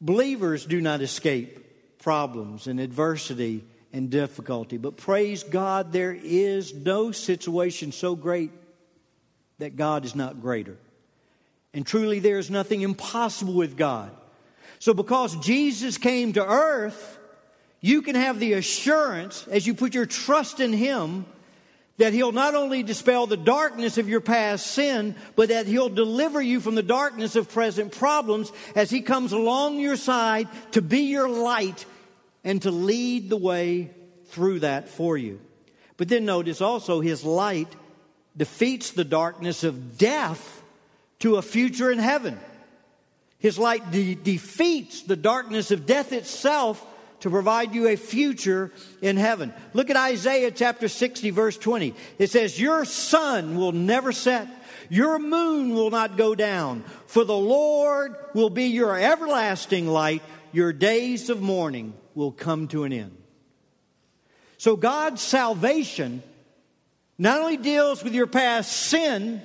Believers 0.00 0.64
do 0.64 0.80
not 0.80 1.02
escape 1.02 1.98
problems 1.98 2.66
and 2.66 2.80
adversity 2.80 3.64
and 3.92 4.10
difficulty. 4.10 4.78
But 4.78 4.96
praise 4.96 5.42
God, 5.42 5.92
there 5.92 6.12
is 6.12 6.74
no 6.74 7.12
situation 7.12 7.92
so 7.92 8.16
great 8.16 8.50
that 9.58 9.76
God 9.76 10.04
is 10.04 10.14
not 10.14 10.40
greater. 10.40 10.78
And 11.74 11.86
truly, 11.86 12.18
there 12.18 12.38
is 12.38 12.50
nothing 12.50 12.80
impossible 12.80 13.54
with 13.54 13.76
God. 13.76 14.10
So, 14.78 14.94
because 14.94 15.36
Jesus 15.36 15.98
came 15.98 16.32
to 16.32 16.44
earth, 16.44 17.18
you 17.80 18.02
can 18.02 18.14
have 18.14 18.40
the 18.40 18.54
assurance 18.54 19.46
as 19.48 19.66
you 19.66 19.74
put 19.74 19.94
your 19.94 20.06
trust 20.06 20.60
in 20.60 20.72
Him 20.72 21.26
that 22.00 22.14
He'll 22.14 22.32
not 22.32 22.54
only 22.54 22.82
dispel 22.82 23.26
the 23.26 23.36
darkness 23.36 23.98
of 23.98 24.08
your 24.08 24.22
past 24.22 24.68
sin, 24.68 25.14
but 25.36 25.50
that 25.50 25.66
He'll 25.66 25.90
deliver 25.90 26.40
you 26.40 26.58
from 26.58 26.74
the 26.74 26.82
darkness 26.82 27.36
of 27.36 27.52
present 27.52 27.92
problems 27.92 28.50
as 28.74 28.88
He 28.88 29.02
comes 29.02 29.32
along 29.32 29.78
your 29.78 29.96
side 29.96 30.48
to 30.72 30.80
be 30.80 31.00
your 31.00 31.28
light 31.28 31.84
and 32.42 32.62
to 32.62 32.70
lead 32.70 33.28
the 33.28 33.36
way 33.36 33.90
through 34.28 34.60
that 34.60 34.88
for 34.88 35.18
you. 35.18 35.40
But 35.98 36.08
then 36.08 36.24
notice 36.24 36.62
also 36.62 37.00
His 37.00 37.22
light 37.22 37.76
defeats 38.34 38.92
the 38.92 39.04
darkness 39.04 39.62
of 39.62 39.98
death 39.98 40.62
to 41.18 41.36
a 41.36 41.42
future 41.42 41.90
in 41.90 41.98
heaven. 41.98 42.40
His 43.38 43.58
light 43.58 43.90
de- 43.90 44.14
defeats 44.14 45.02
the 45.02 45.16
darkness 45.16 45.70
of 45.70 45.84
death 45.84 46.14
itself 46.14 46.82
to 47.20 47.30
provide 47.30 47.74
you 47.74 47.88
a 47.88 47.96
future 47.96 48.72
in 49.00 49.16
heaven. 49.16 49.52
Look 49.72 49.90
at 49.90 49.96
Isaiah 49.96 50.50
chapter 50.50 50.88
60, 50.88 51.30
verse 51.30 51.56
20. 51.56 51.94
It 52.18 52.30
says, 52.30 52.60
Your 52.60 52.84
sun 52.84 53.56
will 53.56 53.72
never 53.72 54.12
set, 54.12 54.48
your 54.88 55.18
moon 55.18 55.74
will 55.74 55.90
not 55.90 56.16
go 56.16 56.34
down, 56.34 56.84
for 57.06 57.24
the 57.24 57.36
Lord 57.36 58.16
will 58.34 58.50
be 58.50 58.64
your 58.64 58.98
everlasting 58.98 59.86
light, 59.86 60.22
your 60.52 60.72
days 60.72 61.30
of 61.30 61.40
mourning 61.40 61.94
will 62.14 62.32
come 62.32 62.68
to 62.68 62.84
an 62.84 62.92
end. 62.92 63.16
So 64.58 64.76
God's 64.76 65.22
salvation 65.22 66.22
not 67.18 67.40
only 67.40 67.56
deals 67.56 68.02
with 68.02 68.14
your 68.14 68.26
past 68.26 68.72
sin, 68.72 69.42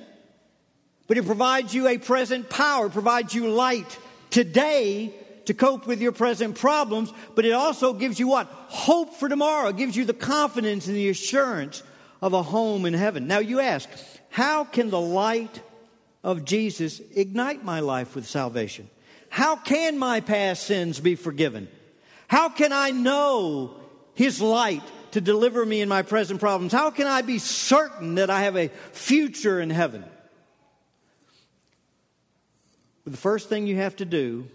but 1.06 1.18
it 1.18 1.26
provides 1.26 1.74
you 1.74 1.88
a 1.88 1.98
present 1.98 2.48
power, 2.48 2.88
provides 2.88 3.34
you 3.34 3.48
light 3.48 3.98
today 4.30 5.14
to 5.46 5.54
cope 5.54 5.86
with 5.86 6.00
your 6.00 6.12
present 6.12 6.58
problems, 6.58 7.12
but 7.34 7.44
it 7.44 7.52
also 7.52 7.92
gives 7.92 8.20
you 8.20 8.28
what? 8.28 8.46
Hope 8.68 9.14
for 9.14 9.28
tomorrow. 9.28 9.68
It 9.68 9.76
gives 9.76 9.96
you 9.96 10.04
the 10.04 10.14
confidence 10.14 10.86
and 10.86 10.96
the 10.96 11.08
assurance 11.08 11.82
of 12.20 12.32
a 12.32 12.42
home 12.42 12.84
in 12.84 12.94
heaven. 12.94 13.26
Now 13.26 13.38
you 13.38 13.60
ask, 13.60 13.88
how 14.30 14.64
can 14.64 14.90
the 14.90 15.00
light 15.00 15.62
of 16.22 16.44
Jesus 16.44 17.00
ignite 17.14 17.64
my 17.64 17.80
life 17.80 18.14
with 18.14 18.26
salvation? 18.26 18.90
How 19.28 19.56
can 19.56 19.98
my 19.98 20.20
past 20.20 20.64
sins 20.64 21.00
be 21.00 21.14
forgiven? 21.14 21.68
How 22.28 22.48
can 22.48 22.72
I 22.72 22.90
know 22.90 23.76
His 24.14 24.40
light 24.40 24.82
to 25.12 25.20
deliver 25.20 25.64
me 25.64 25.80
in 25.80 25.88
my 25.88 26.02
present 26.02 26.40
problems? 26.40 26.72
How 26.72 26.90
can 26.90 27.06
I 27.06 27.22
be 27.22 27.38
certain 27.38 28.16
that 28.16 28.30
I 28.30 28.42
have 28.42 28.56
a 28.56 28.68
future 28.92 29.60
in 29.60 29.70
heaven? 29.70 30.04
The 33.06 33.16
first 33.16 33.48
thing 33.48 33.68
you 33.68 33.76
have 33.76 33.94
to 33.96 34.04
do 34.04 34.48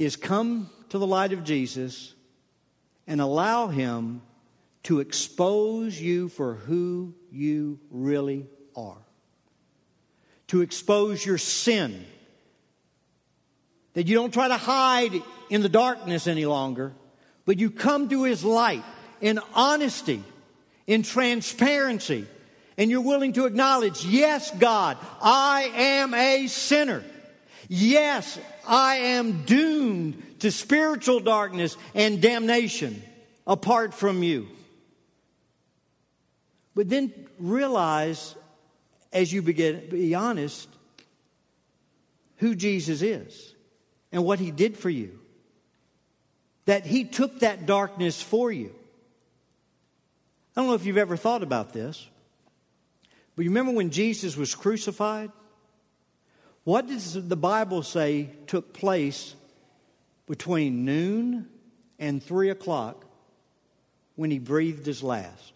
is 0.00 0.16
come 0.16 0.70
to 0.88 0.98
the 0.98 1.06
light 1.06 1.34
of 1.34 1.44
Jesus 1.44 2.14
and 3.06 3.20
allow 3.20 3.68
Him 3.68 4.22
to 4.84 5.00
expose 5.00 6.00
you 6.00 6.30
for 6.30 6.54
who 6.54 7.14
you 7.30 7.78
really 7.90 8.46
are, 8.74 8.96
to 10.48 10.62
expose 10.62 11.24
your 11.24 11.36
sin. 11.36 12.06
That 13.92 14.06
you 14.06 14.14
don't 14.14 14.32
try 14.32 14.48
to 14.48 14.56
hide 14.56 15.12
in 15.50 15.60
the 15.60 15.68
darkness 15.68 16.26
any 16.26 16.46
longer, 16.46 16.94
but 17.44 17.58
you 17.58 17.70
come 17.70 18.08
to 18.08 18.24
His 18.24 18.42
light 18.42 18.84
in 19.20 19.38
honesty, 19.52 20.24
in 20.86 21.02
transparency, 21.02 22.26
and 22.78 22.90
you're 22.90 23.02
willing 23.02 23.34
to 23.34 23.44
acknowledge, 23.44 24.02
yes, 24.06 24.50
God, 24.52 24.96
I 25.20 25.70
am 25.74 26.14
a 26.14 26.46
sinner. 26.46 27.04
Yes, 27.72 28.36
I 28.66 28.96
am 28.96 29.44
doomed 29.44 30.40
to 30.40 30.50
spiritual 30.50 31.20
darkness 31.20 31.76
and 31.94 32.20
damnation 32.20 33.00
apart 33.46 33.94
from 33.94 34.24
you. 34.24 34.48
But 36.74 36.88
then 36.88 37.12
realize, 37.38 38.34
as 39.12 39.32
you 39.32 39.40
begin 39.40 39.88
be 39.88 40.16
honest, 40.16 40.68
who 42.38 42.56
Jesus 42.56 43.02
is 43.02 43.54
and 44.10 44.24
what 44.24 44.40
he 44.40 44.50
did 44.50 44.76
for 44.76 44.90
you. 44.90 45.20
That 46.64 46.84
he 46.84 47.04
took 47.04 47.38
that 47.38 47.66
darkness 47.66 48.20
for 48.20 48.50
you. 48.50 48.74
I 50.56 50.60
don't 50.60 50.70
know 50.70 50.74
if 50.74 50.86
you've 50.86 50.98
ever 50.98 51.16
thought 51.16 51.44
about 51.44 51.72
this, 51.72 52.04
but 53.36 53.44
you 53.44 53.50
remember 53.50 53.70
when 53.70 53.90
Jesus 53.90 54.36
was 54.36 54.56
crucified? 54.56 55.30
What 56.64 56.86
does 56.86 57.14
the 57.14 57.36
Bible 57.36 57.82
say 57.82 58.30
took 58.46 58.72
place 58.72 59.34
between 60.26 60.84
noon 60.84 61.48
and 61.98 62.22
three 62.22 62.50
o'clock 62.50 63.04
when 64.16 64.30
he 64.30 64.38
breathed 64.38 64.86
his 64.86 65.02
last? 65.02 65.52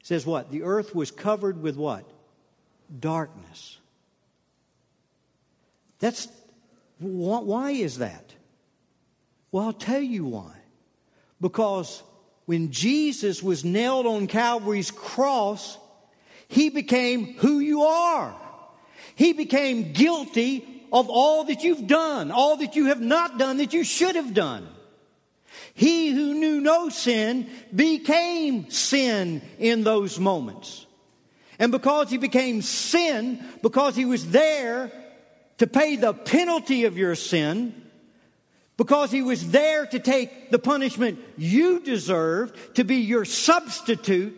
It 0.00 0.06
says 0.06 0.24
what? 0.24 0.50
The 0.50 0.62
earth 0.62 0.94
was 0.94 1.10
covered 1.10 1.60
with 1.60 1.76
what? 1.76 2.04
Darkness. 3.00 3.78
That's 5.98 6.28
why 6.98 7.70
is 7.70 7.98
that? 7.98 8.34
Well, 9.50 9.66
I'll 9.66 9.72
tell 9.72 10.00
you 10.00 10.24
why. 10.26 10.52
Because 11.40 12.02
when 12.46 12.70
Jesus 12.70 13.42
was 13.42 13.64
nailed 13.64 14.06
on 14.06 14.26
Calvary's 14.26 14.90
cross, 14.90 15.78
he 16.48 16.68
became 16.68 17.34
who 17.34 17.58
you 17.58 17.82
are. 17.82 18.34
He 19.14 19.32
became 19.32 19.92
guilty 19.92 20.86
of 20.92 21.08
all 21.08 21.44
that 21.44 21.64
you've 21.64 21.86
done, 21.86 22.30
all 22.30 22.56
that 22.56 22.76
you 22.76 22.86
have 22.86 23.00
not 23.00 23.38
done 23.38 23.56
that 23.58 23.72
you 23.72 23.84
should 23.84 24.16
have 24.16 24.34
done. 24.34 24.68
He 25.74 26.10
who 26.10 26.34
knew 26.34 26.60
no 26.60 26.88
sin 26.88 27.50
became 27.74 28.70
sin 28.70 29.42
in 29.58 29.82
those 29.82 30.18
moments. 30.18 30.86
And 31.58 31.72
because 31.72 32.10
he 32.10 32.18
became 32.18 32.62
sin, 32.62 33.44
because 33.62 33.96
he 33.96 34.04
was 34.04 34.30
there 34.30 34.90
to 35.58 35.66
pay 35.66 35.96
the 35.96 36.12
penalty 36.12 36.84
of 36.84 36.98
your 36.98 37.14
sin, 37.14 37.82
because 38.76 39.12
he 39.12 39.22
was 39.22 39.50
there 39.50 39.86
to 39.86 39.98
take 40.00 40.50
the 40.50 40.58
punishment 40.58 41.20
you 41.36 41.80
deserved, 41.80 42.76
to 42.76 42.84
be 42.84 42.96
your 42.96 43.24
substitute, 43.24 44.36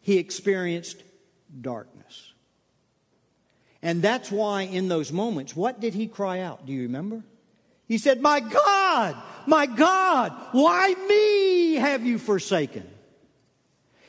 he 0.00 0.18
experienced 0.18 1.02
darkness. 1.60 1.99
And 3.82 4.02
that's 4.02 4.30
why, 4.30 4.62
in 4.62 4.88
those 4.88 5.10
moments, 5.10 5.56
what 5.56 5.80
did 5.80 5.94
he 5.94 6.06
cry 6.06 6.40
out? 6.40 6.66
Do 6.66 6.72
you 6.72 6.82
remember? 6.82 7.22
He 7.88 7.98
said, 7.98 8.20
My 8.20 8.40
God, 8.40 9.16
my 9.46 9.66
God, 9.66 10.32
why 10.52 10.94
me 11.08 11.74
have 11.76 12.04
you 12.04 12.18
forsaken? 12.18 12.88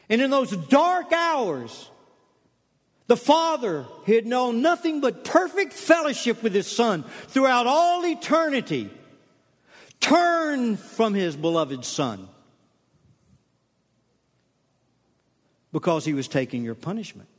And 0.10 0.22
in 0.22 0.30
those 0.30 0.52
dark 0.52 1.14
hours, 1.14 1.90
the 3.08 3.16
Father 3.16 3.86
had 4.06 4.26
known 4.26 4.62
nothing 4.62 5.00
but 5.00 5.24
perfect 5.24 5.72
fellowship 5.72 6.44
with 6.44 6.54
His 6.54 6.68
Son 6.68 7.04
throughout 7.28 7.66
all 7.66 8.06
eternity. 8.06 8.90
Turn 10.02 10.76
from 10.76 11.14
His 11.14 11.36
beloved 11.38 11.86
Son 11.86 12.28
because 15.72 16.04
He 16.04 16.14
was 16.14 16.28
taking 16.28 16.64
your 16.64 16.76
punishment 16.76 17.30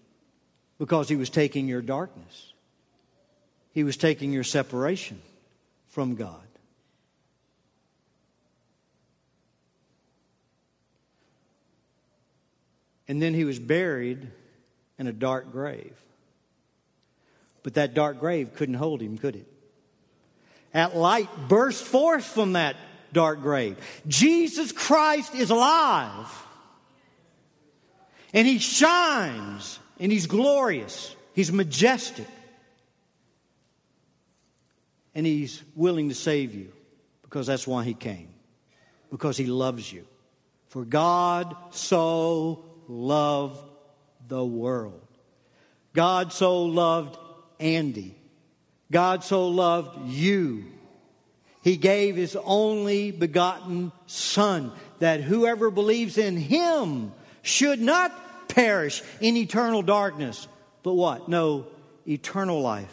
because 0.82 1.08
he 1.08 1.14
was 1.14 1.30
taking 1.30 1.68
your 1.68 1.80
darkness. 1.80 2.52
He 3.70 3.84
was 3.84 3.96
taking 3.96 4.32
your 4.32 4.42
separation 4.42 5.22
from 5.90 6.16
God. 6.16 6.42
And 13.06 13.22
then 13.22 13.32
he 13.32 13.44
was 13.44 13.60
buried 13.60 14.26
in 14.98 15.06
a 15.06 15.12
dark 15.12 15.52
grave. 15.52 15.96
But 17.62 17.74
that 17.74 17.94
dark 17.94 18.18
grave 18.18 18.56
couldn't 18.56 18.74
hold 18.74 19.00
him, 19.00 19.18
could 19.18 19.36
it? 19.36 19.46
That 20.72 20.96
light 20.96 21.28
burst 21.46 21.84
forth 21.84 22.24
from 22.24 22.54
that 22.54 22.74
dark 23.12 23.40
grave. 23.40 23.76
Jesus 24.08 24.72
Christ 24.72 25.32
is 25.36 25.50
alive. 25.50 26.26
And 28.34 28.48
he 28.48 28.58
shines 28.58 29.78
and 30.02 30.11
He's 30.11 30.26
glorious, 30.26 31.14
He's 31.32 31.52
majestic, 31.52 32.26
and 35.15 35.25
He's 35.25 35.62
willing 35.76 36.08
to 36.08 36.15
save 36.15 36.56
you 36.56 36.73
because 37.23 37.47
that's 37.47 37.69
why 37.69 37.84
He 37.84 37.95
came, 37.95 38.28
because 39.12 39.36
He 39.36 39.47
loves 39.47 39.91
you. 39.91 40.04
For 40.67 40.84
God 40.84 41.54
so 41.71 42.65
loved 42.88 43.65
the 44.26 44.45
world. 44.45 45.06
God 45.93 46.32
so 46.32 46.65
loved 46.65 47.17
Andy. 47.60 48.17
God 48.91 49.23
so 49.23 49.49
loved 49.49 50.08
you. 50.08 50.65
He 51.62 51.76
gave 51.76 52.17
His 52.17 52.36
only 52.43 53.12
begotten 53.12 53.93
Son 54.06 54.73
that 54.99 55.21
whoever 55.21 55.71
believes 55.71 56.19
in 56.19 56.36
Him 56.36 57.12
should 57.43 57.80
not 57.80 58.12
perish 58.54 59.02
in 59.21 59.36
eternal 59.36 59.82
darkness. 59.82 60.47
But 60.82 60.95
what? 60.95 61.28
No, 61.28 61.67
eternal 62.06 62.60
life, 62.60 62.93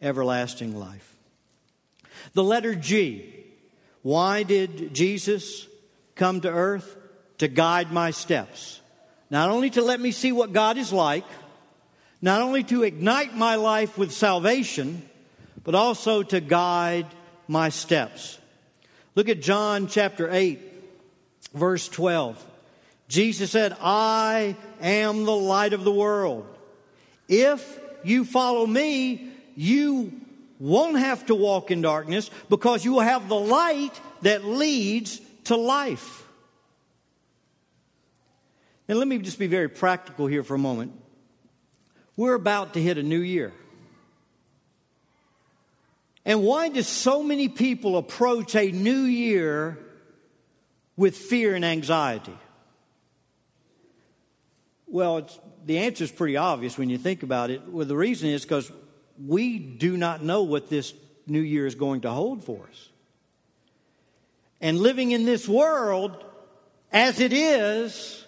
everlasting 0.00 0.78
life. 0.78 1.16
The 2.34 2.44
letter 2.44 2.74
G. 2.74 3.34
Why 4.02 4.42
did 4.42 4.94
Jesus 4.94 5.66
come 6.14 6.40
to 6.42 6.50
earth? 6.50 6.96
To 7.38 7.48
guide 7.48 7.92
my 7.92 8.10
steps. 8.10 8.80
Not 9.30 9.50
only 9.50 9.70
to 9.70 9.82
let 9.82 10.00
me 10.00 10.10
see 10.10 10.32
what 10.32 10.52
God 10.52 10.78
is 10.78 10.92
like, 10.92 11.24
not 12.20 12.40
only 12.40 12.64
to 12.64 12.82
ignite 12.82 13.36
my 13.36 13.56
life 13.56 13.96
with 13.96 14.12
salvation, 14.12 15.08
but 15.62 15.74
also 15.74 16.22
to 16.22 16.40
guide 16.40 17.06
my 17.46 17.68
steps. 17.68 18.38
Look 19.14 19.28
at 19.28 19.40
John 19.40 19.86
chapter 19.86 20.30
8, 20.30 20.60
verse 21.52 21.88
12. 21.88 22.44
Jesus 23.08 23.50
said, 23.50 23.74
I 23.80 24.54
am 24.80 25.24
the 25.24 25.34
light 25.34 25.72
of 25.72 25.82
the 25.82 25.92
world. 25.92 26.46
If 27.26 27.80
you 28.04 28.24
follow 28.24 28.66
me, 28.66 29.30
you 29.56 30.12
won't 30.58 30.98
have 30.98 31.26
to 31.26 31.34
walk 31.34 31.70
in 31.70 31.80
darkness 31.80 32.30
because 32.48 32.84
you 32.84 32.92
will 32.92 33.00
have 33.00 33.28
the 33.28 33.38
light 33.38 33.98
that 34.22 34.44
leads 34.44 35.20
to 35.44 35.56
life. 35.56 36.26
And 38.88 38.98
let 38.98 39.08
me 39.08 39.18
just 39.18 39.38
be 39.38 39.46
very 39.46 39.68
practical 39.68 40.26
here 40.26 40.42
for 40.42 40.54
a 40.54 40.58
moment. 40.58 40.92
We're 42.16 42.34
about 42.34 42.74
to 42.74 42.82
hit 42.82 42.98
a 42.98 43.02
new 43.02 43.20
year. 43.20 43.52
And 46.24 46.42
why 46.42 46.68
do 46.68 46.82
so 46.82 47.22
many 47.22 47.48
people 47.48 47.96
approach 47.96 48.54
a 48.54 48.70
new 48.70 49.00
year 49.00 49.78
with 50.96 51.16
fear 51.16 51.54
and 51.54 51.64
anxiety? 51.64 52.36
Well, 54.90 55.28
the 55.66 55.78
answer 55.78 56.04
is 56.04 56.10
pretty 56.10 56.36
obvious 56.36 56.78
when 56.78 56.88
you 56.88 56.98
think 56.98 57.22
about 57.22 57.50
it. 57.50 57.68
Well, 57.68 57.86
the 57.86 57.96
reason 57.96 58.30
is 58.30 58.42
because 58.42 58.70
we 59.24 59.58
do 59.58 59.96
not 59.96 60.22
know 60.22 60.42
what 60.42 60.70
this 60.70 60.94
new 61.26 61.40
year 61.40 61.66
is 61.66 61.74
going 61.74 62.02
to 62.02 62.10
hold 62.10 62.44
for 62.44 62.66
us. 62.70 62.88
And 64.60 64.78
living 64.78 65.10
in 65.10 65.24
this 65.24 65.46
world 65.46 66.24
as 66.90 67.20
it 67.20 67.32
is, 67.32 68.24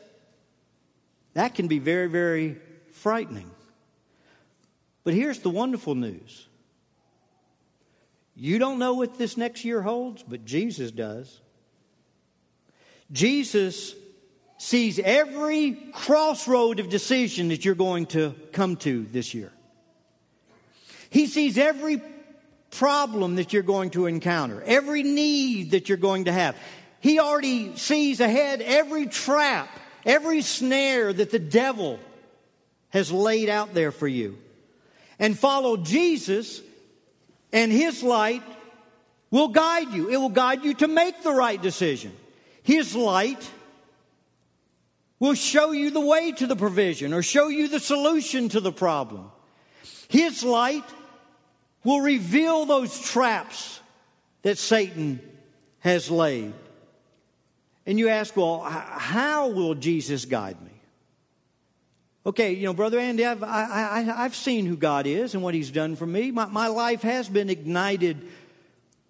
that 1.35 1.55
can 1.55 1.67
be 1.67 1.79
very, 1.79 2.09
very 2.09 2.59
frightening. 2.93 3.51
But 5.03 5.15
here's 5.15 5.39
the 5.39 5.51
wonderful 5.51 5.95
news 5.95 6.47
you 8.37 8.59
don't 8.59 8.79
know 8.79 8.95
what 8.95 9.19
this 9.19 9.37
next 9.37 9.65
year 9.65 9.83
holds, 9.83 10.23
but 10.23 10.45
Jesus 10.47 10.91
does. 10.91 11.41
Jesus 13.13 13.95
sees 14.61 14.99
every 14.99 15.73
crossroad 15.95 16.81
of 16.81 16.91
decision 16.91 17.49
that 17.49 17.65
you're 17.65 17.75
going 17.75 18.05
to 18.05 18.35
come 18.53 18.77
to 18.77 19.07
this 19.11 19.33
year. 19.33 19.51
He 21.09 21.29
sees 21.29 21.57
every 21.57 22.03
problem 22.71 23.37
that 23.37 23.55
you're 23.55 23.63
going 23.63 23.89
to 23.91 24.05
encounter, 24.05 24.63
every 24.67 25.03
need 25.03 25.71
that 25.71 25.89
you're 25.89 25.97
going 25.97 26.27
to 26.27 26.33
have. 26.33 26.59
He 27.01 27.19
already 27.19 27.75
sees 27.79 28.21
ahead 28.21 28.61
every 28.61 29.07
trap, 29.07 29.71
every 30.05 30.43
snare 30.43 31.11
that 31.11 31.31
the 31.31 31.39
devil 31.39 31.99
has 32.91 33.11
laid 33.11 33.49
out 33.49 33.73
there 33.73 33.91
for 33.91 34.07
you. 34.07 34.37
And 35.19 35.39
follow 35.39 35.79
Jesus, 35.79 36.61
and 37.51 37.73
His 37.73 38.03
light 38.03 38.43
will 39.31 39.49
guide 39.49 39.95
you. 39.95 40.11
It 40.11 40.19
will 40.19 40.29
guide 40.29 40.65
you 40.65 40.75
to 40.75 40.87
make 40.87 41.23
the 41.23 41.33
right 41.33 41.61
decision. 41.61 42.15
His 42.63 42.95
light 42.95 43.51
will 45.21 45.35
show 45.35 45.71
you 45.71 45.91
the 45.91 46.01
way 46.01 46.33
to 46.33 46.47
the 46.47 46.57
provision 46.57 47.13
or 47.13 47.23
show 47.23 47.49
you 47.49 47.69
the 47.69 47.79
solution 47.79 48.49
to 48.49 48.61
the 48.61 48.73
problem. 48.73 49.31
His 50.09 50.43
light 50.43 50.85
will 51.85 52.01
reveal 52.01 52.65
those 52.65 52.99
traps 52.99 53.81
that 54.43 54.59
Satan 54.59 55.21
has 55.81 56.11
laid. 56.11 56.55
And 57.87 57.99
you 57.99 58.09
ask, 58.09 58.37
well, 58.37 58.61
how 58.61 59.49
will 59.49 59.75
Jesus 59.75 60.25
guide 60.25 60.61
me? 60.61 60.71
Okay, 62.25 62.53
you 62.53 62.65
know, 62.65 62.75
Brother 62.75 62.99
Andy, 62.99 63.25
I've, 63.25 63.43
I, 63.43 64.01
have 64.01 64.37
seen 64.37 64.67
who 64.67 64.77
God 64.77 65.07
is 65.07 65.35
and 65.35 65.43
what 65.43 65.55
He's 65.55 65.71
done 65.71 65.97
for 65.97 66.07
me. 66.07 66.31
My, 66.31 66.47
my 66.47 66.69
life 66.69 67.03
has 67.03 67.29
been 67.29 67.49
ignited 67.49 68.19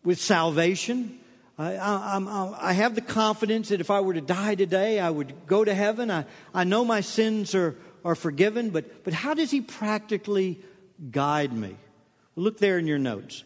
with 0.04 0.20
salvation. 0.20 1.19
I, 1.60 1.76
I, 1.76 2.70
I, 2.70 2.72
have 2.72 2.94
the 2.94 3.02
confidence 3.02 3.68
that 3.68 3.82
if 3.82 3.90
I 3.90 4.00
were 4.00 4.14
to 4.14 4.22
die 4.22 4.54
today, 4.54 4.98
I 4.98 5.10
would 5.10 5.46
go 5.46 5.62
to 5.62 5.74
heaven. 5.74 6.10
I, 6.10 6.24
I 6.54 6.64
know 6.64 6.86
my 6.86 7.02
sins 7.02 7.54
are, 7.54 7.76
are 8.02 8.14
forgiven, 8.14 8.70
but, 8.70 9.04
but 9.04 9.12
how 9.12 9.34
does 9.34 9.50
He 9.50 9.60
practically 9.60 10.58
guide 11.10 11.52
me? 11.52 11.76
Look 12.34 12.56
there 12.58 12.78
in 12.78 12.86
your 12.86 12.98
notes. 12.98 13.44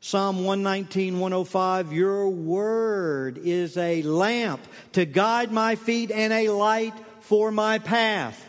Psalm 0.00 0.44
119, 0.44 1.20
105 1.20 1.92
Your 1.92 2.30
word 2.30 3.36
is 3.36 3.76
a 3.76 4.00
lamp 4.02 4.62
to 4.92 5.04
guide 5.04 5.52
my 5.52 5.74
feet 5.74 6.10
and 6.10 6.32
a 6.32 6.48
light 6.48 6.94
for 7.20 7.52
my 7.52 7.78
path. 7.78 8.48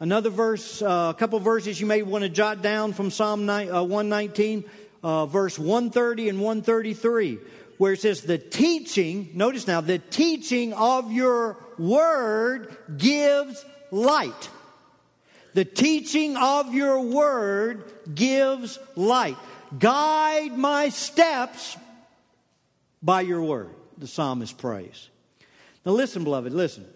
Another 0.00 0.28
verse, 0.28 0.82
uh, 0.82 1.14
a 1.16 1.18
couple 1.18 1.40
verses 1.40 1.80
you 1.80 1.86
may 1.86 2.02
want 2.02 2.24
to 2.24 2.28
jot 2.28 2.60
down 2.60 2.92
from 2.92 3.10
Psalm 3.10 3.46
9, 3.46 3.70
uh, 3.70 3.82
119, 3.84 4.64
uh, 5.02 5.24
verse 5.24 5.58
130 5.58 6.28
and 6.28 6.40
133 6.40 7.38
where 7.78 7.92
it 7.92 8.00
says, 8.00 8.22
the 8.22 8.38
teaching, 8.38 9.30
notice 9.34 9.66
now, 9.66 9.80
the 9.80 9.98
teaching 9.98 10.72
of 10.72 11.12
your 11.12 11.56
word 11.78 12.76
gives 12.96 13.64
light. 13.90 14.48
The 15.54 15.64
teaching 15.64 16.36
of 16.36 16.74
your 16.74 17.00
word 17.00 17.84
gives 18.14 18.78
light. 18.96 19.36
Guide 19.78 20.56
my 20.56 20.88
steps 20.88 21.76
by 23.02 23.20
your 23.20 23.42
word, 23.42 23.70
the 23.98 24.06
psalmist 24.06 24.58
prays. 24.58 25.08
Now, 25.84 25.92
listen, 25.92 26.24
beloved, 26.24 26.52
listen. 26.52 26.86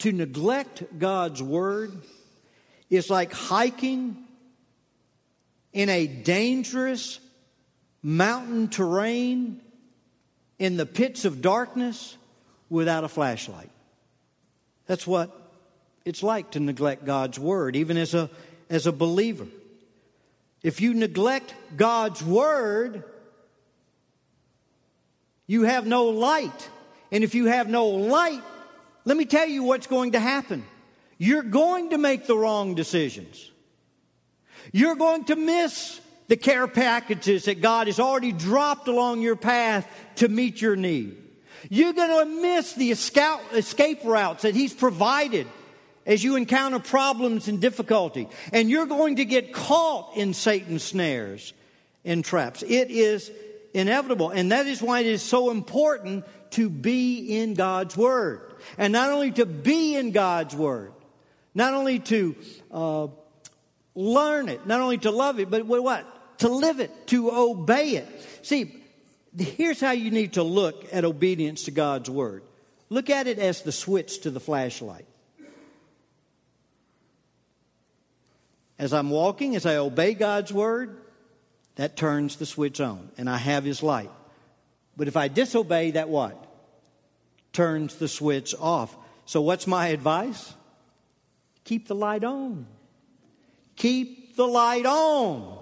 To 0.00 0.12
neglect 0.12 0.98
God's 0.98 1.42
word 1.42 1.92
is 2.88 3.10
like 3.10 3.32
hiking 3.32 4.16
in 5.72 5.88
a 5.88 6.06
dangerous 6.06 7.20
mountain 8.02 8.68
terrain 8.68 9.60
in 10.58 10.76
the 10.76 10.86
pits 10.86 11.24
of 11.24 11.42
darkness 11.42 12.16
without 12.68 13.04
a 13.04 13.08
flashlight. 13.08 13.70
That's 14.86 15.06
what 15.06 15.36
it's 16.04 16.22
like 16.22 16.52
to 16.52 16.60
neglect 16.60 17.04
God's 17.04 17.38
word, 17.38 17.76
even 17.76 17.96
as 17.96 18.14
a, 18.14 18.30
as 18.68 18.86
a 18.86 18.92
believer. 18.92 19.46
If 20.62 20.80
you 20.80 20.94
neglect 20.94 21.54
God's 21.76 22.22
word, 22.22 23.04
you 25.46 25.62
have 25.62 25.86
no 25.86 26.04
light. 26.06 26.68
And 27.12 27.24
if 27.24 27.34
you 27.34 27.46
have 27.46 27.68
no 27.68 27.86
light, 27.86 28.42
let 29.04 29.16
me 29.16 29.24
tell 29.24 29.48
you 29.48 29.62
what's 29.62 29.86
going 29.86 30.12
to 30.12 30.20
happen. 30.20 30.64
You're 31.18 31.42
going 31.42 31.90
to 31.90 31.98
make 31.98 32.26
the 32.26 32.36
wrong 32.36 32.74
decisions. 32.74 33.50
You're 34.72 34.96
going 34.96 35.24
to 35.24 35.36
miss 35.36 36.00
the 36.30 36.36
care 36.36 36.68
packages 36.68 37.46
that 37.46 37.60
God 37.60 37.88
has 37.88 37.98
already 37.98 38.30
dropped 38.30 38.86
along 38.86 39.20
your 39.20 39.34
path 39.34 39.84
to 40.14 40.28
meet 40.28 40.62
your 40.62 40.76
need. 40.76 41.16
You're 41.68 41.92
going 41.92 42.24
to 42.24 42.40
miss 42.40 42.72
the 42.74 42.92
escape 42.92 43.98
routes 44.04 44.44
that 44.44 44.54
He's 44.54 44.72
provided 44.72 45.48
as 46.06 46.22
you 46.22 46.36
encounter 46.36 46.78
problems 46.78 47.48
and 47.48 47.60
difficulty. 47.60 48.28
And 48.52 48.70
you're 48.70 48.86
going 48.86 49.16
to 49.16 49.24
get 49.24 49.52
caught 49.52 50.16
in 50.16 50.32
Satan's 50.32 50.84
snares 50.84 51.52
and 52.04 52.24
traps. 52.24 52.62
It 52.62 52.92
is 52.92 53.32
inevitable. 53.74 54.30
And 54.30 54.52
that 54.52 54.68
is 54.68 54.80
why 54.80 55.00
it 55.00 55.06
is 55.06 55.22
so 55.22 55.50
important 55.50 56.24
to 56.50 56.70
be 56.70 57.40
in 57.40 57.54
God's 57.54 57.96
Word. 57.96 58.54
And 58.78 58.92
not 58.92 59.10
only 59.10 59.32
to 59.32 59.46
be 59.46 59.96
in 59.96 60.12
God's 60.12 60.54
Word, 60.54 60.92
not 61.56 61.74
only 61.74 61.98
to 61.98 62.36
uh, 62.70 63.08
learn 63.96 64.48
it, 64.48 64.64
not 64.64 64.80
only 64.80 64.98
to 64.98 65.10
love 65.10 65.40
it, 65.40 65.50
but 65.50 65.66
what? 65.66 66.18
To 66.40 66.48
live 66.48 66.80
it, 66.80 67.06
to 67.08 67.30
obey 67.30 67.90
it. 67.96 68.08
See, 68.42 68.82
here's 69.36 69.80
how 69.80 69.92
you 69.92 70.10
need 70.10 70.34
to 70.34 70.42
look 70.42 70.86
at 70.92 71.04
obedience 71.04 71.64
to 71.64 71.70
God's 71.70 72.10
word 72.10 72.42
look 72.88 73.08
at 73.08 73.28
it 73.28 73.38
as 73.38 73.62
the 73.62 73.70
switch 73.70 74.22
to 74.22 74.30
the 74.30 74.40
flashlight. 74.40 75.06
As 78.78 78.92
I'm 78.92 79.10
walking, 79.10 79.54
as 79.54 79.64
I 79.64 79.76
obey 79.76 80.14
God's 80.14 80.52
word, 80.52 80.98
that 81.76 81.96
turns 81.96 82.36
the 82.36 82.46
switch 82.46 82.80
on, 82.80 83.10
and 83.16 83.30
I 83.30 83.36
have 83.36 83.62
His 83.62 83.82
light. 83.82 84.10
But 84.96 85.06
if 85.06 85.16
I 85.16 85.28
disobey, 85.28 85.92
that 85.92 86.08
what? 86.08 86.46
Turns 87.52 87.94
the 87.96 88.08
switch 88.08 88.54
off. 88.58 88.96
So, 89.26 89.40
what's 89.42 89.66
my 89.66 89.88
advice? 89.88 90.52
Keep 91.64 91.88
the 91.88 91.94
light 91.94 92.24
on. 92.24 92.66
Keep 93.76 94.34
the 94.36 94.48
light 94.48 94.86
on. 94.86 95.58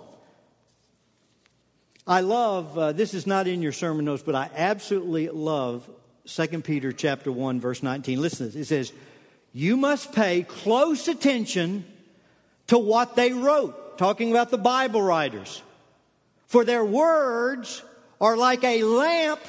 I 2.09 2.21
love, 2.21 2.79
uh, 2.79 2.93
this 2.93 3.13
is 3.13 3.27
not 3.27 3.47
in 3.47 3.61
your 3.61 3.73
sermon 3.73 4.07
notes, 4.07 4.23
but 4.25 4.35
I 4.35 4.49
absolutely 4.57 5.29
love 5.29 5.89
2 6.25 6.63
Peter 6.63 6.91
chapter 6.91 7.31
1, 7.31 7.61
verse 7.61 7.83
19. 7.83 8.19
Listen. 8.19 8.51
It 8.55 8.65
says, 8.65 8.95
You 9.53 9.77
must 9.77 10.15
pay 10.15 10.43
close 10.43 11.07
attention 11.07 11.85
to 12.69 12.79
what 12.79 13.15
they 13.15 13.35
wrote, 13.35 13.99
talking 13.99 14.31
about 14.31 14.51
the 14.51 14.57
Bible 14.57 15.03
writers. 15.03 15.63
For 16.47 16.65
their 16.65 16.85
words 16.85 17.83
are 18.23 18.39
like 18.39 18.65
a 18.65 18.85
lamp 18.85 19.41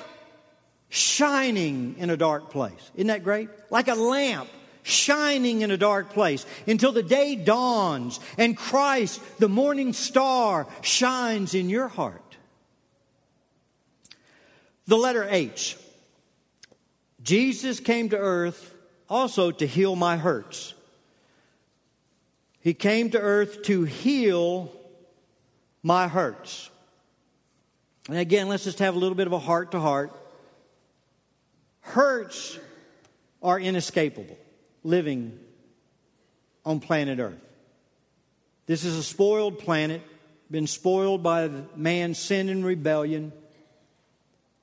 shining 0.90 1.96
in 1.98 2.10
a 2.10 2.18
dark 2.18 2.50
place. 2.50 2.92
Isn't 2.96 3.08
that 3.08 3.24
great? 3.24 3.48
Like 3.70 3.88
a 3.88 3.96
lamp 3.96 4.50
shining 4.84 5.62
in 5.62 5.72
a 5.72 5.78
dark 5.78 6.10
place 6.10 6.46
until 6.68 6.92
the 6.92 7.04
day 7.04 7.38
dawns 7.38 8.20
and 8.38 8.58
Christ, 8.58 9.22
the 9.40 9.48
morning 9.48 9.94
star, 9.94 10.68
shines 10.82 11.54
in 11.54 11.70
your 11.70 11.88
heart. 11.88 12.29
The 14.90 14.98
letter 14.98 15.24
H. 15.30 15.78
Jesus 17.22 17.80
came 17.80 18.10
to 18.10 18.18
earth 18.18 18.74
also 19.08 19.52
to 19.52 19.68
heal 19.68 19.96
my 19.96 20.18
hurts. 20.18 20.74
He 22.60 22.74
came 22.74 23.12
to 23.12 23.20
earth 23.20 23.62
to 23.66 23.84
heal 23.84 24.76
my 25.84 26.08
hurts. 26.08 26.72
And 28.08 28.18
again, 28.18 28.48
let's 28.50 28.64
just 28.64 28.80
have 28.80 28.96
a 28.96 28.98
little 28.98 29.14
bit 29.14 29.28
of 29.28 29.34
a 29.34 29.38
heart 29.38 29.74
to 29.74 29.80
heart. 29.80 30.12
Hurts 31.82 32.58
are 33.44 33.60
inescapable 33.60 34.40
living 34.84 35.38
on 36.66 36.80
planet 36.80 37.20
Earth. 37.20 37.48
This 38.66 38.84
is 38.84 38.98
a 38.98 39.04
spoiled 39.04 39.60
planet, 39.60 40.02
been 40.50 40.66
spoiled 40.66 41.22
by 41.22 41.48
man's 41.76 42.18
sin 42.18 42.50
and 42.50 42.66
rebellion. 42.66 43.34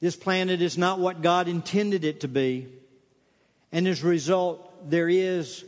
This 0.01 0.17
planet 0.17 0.61
is 0.61 0.77
not 0.77 0.99
what 0.99 1.23
God 1.23 1.49
intended 1.49 2.05
it 2.05 2.21
to 2.21 2.29
be. 2.29 2.69
And 3.73 3.89
as 3.89 4.03
a 4.03 4.07
result, 4.07 4.91
there 4.91 5.09
is 5.09 5.65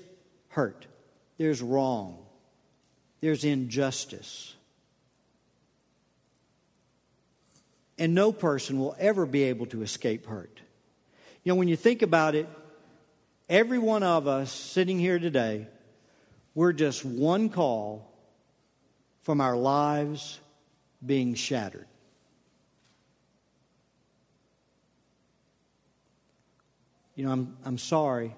hurt, 0.49 0.87
there's 1.39 1.63
wrong, 1.63 2.19
there's 3.21 3.45
injustice. 3.45 4.55
And 8.01 8.15
no 8.15 8.31
person 8.31 8.79
will 8.79 8.95
ever 9.01 9.27
be 9.27 9.45
able 9.45 9.67
to 9.67 9.83
escape 9.83 10.27
hurt. 10.27 10.61
You 11.43 11.53
know, 11.53 11.57
when 11.57 11.67
you 11.67 11.75
think 11.75 12.03
about 12.03 12.37
it, 12.37 12.49
every 13.49 13.79
one 13.79 14.05
of 14.05 14.29
us 14.29 14.53
sitting 14.53 15.01
here 15.01 15.19
today, 15.19 15.67
we're 16.55 16.73
just 16.73 17.05
one 17.05 17.49
call 17.49 18.09
from 19.23 19.41
our 19.41 19.57
lives 19.57 20.39
being 21.05 21.35
shattered. 21.35 21.87
You 27.19 27.25
know, 27.25 27.33
I'm, 27.33 27.57
I'm 27.65 27.79
sorry. 27.79 28.33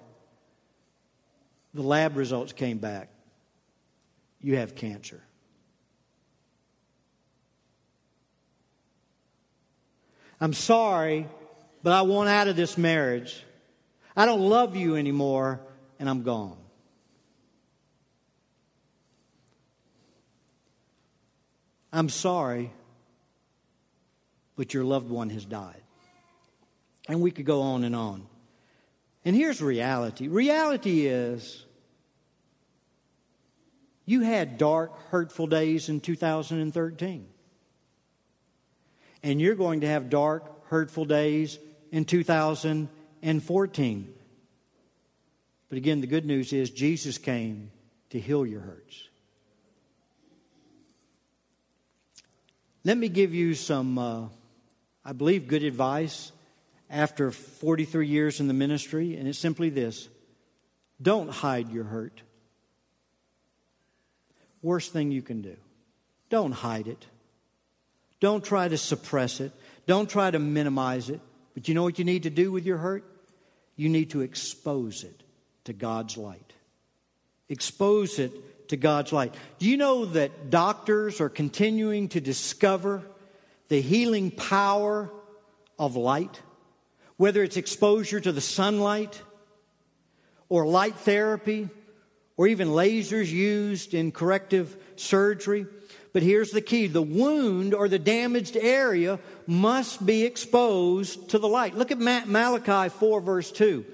The 1.75 1.83
lab 1.83 2.17
results 2.17 2.51
came 2.51 2.79
back. 2.79 3.09
You 4.41 4.57
have 4.57 4.73
cancer. 4.73 5.21
I'm 10.39 10.53
sorry, 10.53 11.27
but 11.83 11.93
I 11.93 12.01
want 12.01 12.29
out 12.29 12.47
of 12.47 12.55
this 12.55 12.75
marriage. 12.75 13.43
I 14.17 14.25
don't 14.25 14.41
love 14.41 14.75
you 14.75 14.95
anymore, 14.95 15.61
and 15.99 16.09
I'm 16.09 16.23
gone. 16.23 16.57
I'm 21.93 22.09
sorry, 22.09 22.71
but 24.55 24.73
your 24.73 24.83
loved 24.83 25.11
one 25.11 25.29
has 25.29 25.45
died. 25.45 25.83
And 27.07 27.21
we 27.21 27.29
could 27.29 27.45
go 27.45 27.61
on 27.61 27.83
and 27.83 27.95
on. 27.95 28.25
And 29.23 29.35
here's 29.35 29.61
reality 29.61 30.27
reality 30.27 31.05
is 31.05 31.63
you 34.05 34.21
had 34.21 34.57
dark, 34.57 35.09
hurtful 35.09 35.47
days 35.47 35.89
in 35.89 35.99
2013. 35.99 37.27
And 39.23 39.39
you're 39.39 39.55
going 39.55 39.81
to 39.81 39.87
have 39.87 40.09
dark, 40.09 40.67
hurtful 40.67 41.05
days 41.05 41.59
in 41.91 42.05
2014. 42.05 44.13
But 45.69 45.77
again, 45.77 46.01
the 46.01 46.07
good 46.07 46.25
news 46.25 46.51
is 46.51 46.71
Jesus 46.71 47.19
came 47.19 47.69
to 48.09 48.19
heal 48.19 48.45
your 48.45 48.61
hurts. 48.61 49.07
Let 52.83 52.97
me 52.97 53.09
give 53.09 53.31
you 53.33 53.53
some, 53.53 53.99
uh, 53.99 54.27
I 55.05 55.13
believe, 55.13 55.47
good 55.47 55.63
advice 55.63 56.31
after 56.91 57.31
43 57.31 58.05
years 58.05 58.39
in 58.39 58.47
the 58.47 58.53
ministry, 58.53 59.15
and 59.15 59.27
it's 59.27 59.39
simply 59.39 59.69
this 59.69 60.09
don't 61.01 61.29
hide 61.29 61.69
your 61.69 61.85
hurt. 61.85 62.21
Worst 64.61 64.93
thing 64.93 65.11
you 65.11 65.23
can 65.23 65.41
do. 65.41 65.55
Don't 66.29 66.51
hide 66.51 66.87
it. 66.87 67.05
Don't 68.19 68.43
try 68.43 68.67
to 68.67 68.77
suppress 68.77 69.39
it. 69.39 69.51
Don't 69.87 70.07
try 70.07 70.29
to 70.29 70.37
minimize 70.37 71.09
it. 71.09 71.19
But 71.55 71.67
you 71.67 71.73
know 71.73 71.83
what 71.83 71.97
you 71.97 72.05
need 72.05 72.23
to 72.23 72.29
do 72.29 72.51
with 72.51 72.65
your 72.65 72.77
hurt? 72.77 73.03
You 73.75 73.89
need 73.89 74.11
to 74.11 74.21
expose 74.21 75.03
it 75.03 75.23
to 75.63 75.73
God's 75.73 76.17
light. 76.17 76.53
Expose 77.49 78.19
it 78.19 78.69
to 78.69 78.77
God's 78.77 79.11
light. 79.11 79.33
Do 79.57 79.67
you 79.67 79.77
know 79.77 80.05
that 80.05 80.51
doctors 80.51 81.19
are 81.19 81.29
continuing 81.29 82.09
to 82.09 82.21
discover 82.21 83.01
the 83.69 83.81
healing 83.81 84.29
power 84.29 85.09
of 85.79 85.95
light? 85.95 86.39
Whether 87.21 87.43
it's 87.43 87.55
exposure 87.55 88.19
to 88.19 88.31
the 88.31 88.41
sunlight 88.41 89.21
or 90.49 90.65
light 90.65 90.95
therapy 90.95 91.69
or 92.35 92.47
even 92.47 92.69
lasers 92.69 93.29
used 93.29 93.93
in 93.93 94.11
corrective 94.11 94.75
surgery. 94.95 95.67
But 96.13 96.23
here's 96.23 96.49
the 96.49 96.61
key 96.61 96.87
the 96.87 97.03
wound 97.03 97.75
or 97.75 97.87
the 97.87 97.99
damaged 97.99 98.57
area 98.57 99.19
must 99.45 100.03
be 100.03 100.23
exposed 100.23 101.29
to 101.29 101.37
the 101.37 101.47
light. 101.47 101.77
Look 101.77 101.91
at 101.91 101.99
Malachi 101.99 102.89
4, 102.89 103.21
verse 103.21 103.51
2. 103.51 103.85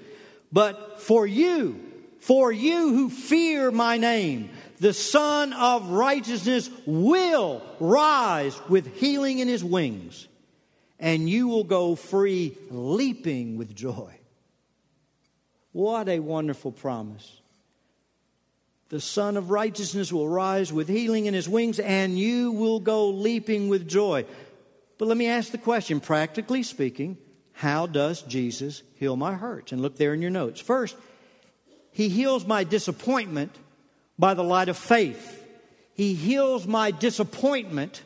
But 0.50 1.02
for 1.02 1.26
you, 1.26 1.78
for 2.20 2.50
you 2.50 2.94
who 2.94 3.10
fear 3.10 3.70
my 3.70 3.98
name, 3.98 4.48
the 4.80 4.94
Sun 4.94 5.52
of 5.52 5.90
Righteousness 5.90 6.70
will 6.86 7.60
rise 7.78 8.58
with 8.70 8.96
healing 8.96 9.40
in 9.40 9.48
his 9.48 9.62
wings, 9.62 10.27
and 10.98 11.28
you 11.28 11.48
will 11.48 11.64
go 11.64 11.94
free 11.94 12.56
leaping 12.70 13.56
with 13.56 13.74
joy. 13.74 14.14
What 15.72 16.08
a 16.08 16.18
wonderful 16.18 16.72
promise. 16.72 17.40
The 18.88 19.00
Sun 19.00 19.36
of 19.36 19.50
Righteousness 19.50 20.12
will 20.12 20.28
rise 20.28 20.72
with 20.72 20.88
healing 20.88 21.26
in 21.26 21.34
his 21.34 21.48
wings, 21.48 21.78
and 21.78 22.18
you 22.18 22.52
will 22.52 22.80
go 22.80 23.10
leaping 23.10 23.68
with 23.68 23.86
joy. 23.86 24.24
But 24.96 25.08
let 25.08 25.16
me 25.16 25.26
ask 25.26 25.52
the 25.52 25.58
question 25.58 26.00
practically 26.00 26.62
speaking, 26.62 27.18
how 27.52 27.86
does 27.86 28.22
Jesus 28.22 28.82
heal 28.94 29.16
my 29.16 29.34
hurts? 29.34 29.72
And 29.72 29.82
look 29.82 29.96
there 29.96 30.14
in 30.14 30.22
your 30.22 30.30
notes. 30.30 30.60
First, 30.60 30.96
he 31.92 32.08
heals 32.08 32.46
my 32.46 32.64
disappointment 32.64 33.54
by 34.18 34.34
the 34.34 34.44
light 34.44 34.68
of 34.68 34.76
faith. 34.76 35.44
He 35.94 36.14
heals 36.14 36.66
my 36.66 36.90
disappointment 36.90 38.02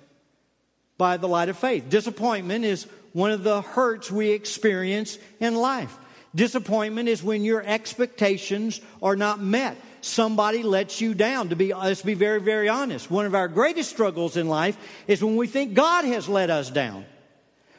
by 1.03 1.17
the 1.17 1.27
light 1.27 1.49
of 1.49 1.59
faith. 1.59 1.89
Disappointment 1.89 2.65
is 2.65 2.87
one 3.13 3.33
of 3.33 3.43
the 3.43 3.61
hurts 3.61 4.09
we 4.09 4.31
experience 4.31 5.19
in 5.41 5.57
life. 5.57 5.99
Disappointment 6.33 7.09
is 7.09 7.25
when 7.25 7.43
your 7.43 7.61
expectations 7.61 8.81
are 9.03 9.17
not 9.17 9.41
met 9.41 9.77
somebody 10.01 10.63
lets 10.63 11.01
you 11.01 11.13
down. 11.13 11.49
To 11.49 11.57
be, 11.57 11.75
let's 11.75 12.03
be 12.03 12.15
very, 12.15 12.41
very 12.41 12.69
honest. 12.69 13.11
One 13.11 13.27
of 13.27 13.35
our 13.35 13.49
greatest 13.49 13.91
struggles 13.91 14.37
in 14.37 14.49
life 14.49 14.77
is 15.09 15.25
when 15.25 15.35
we 15.35 15.49
think 15.49 15.75
God 15.75 16.05
has 16.05 16.29
let 16.29 16.51
us 16.51 16.71
down. 16.71 17.05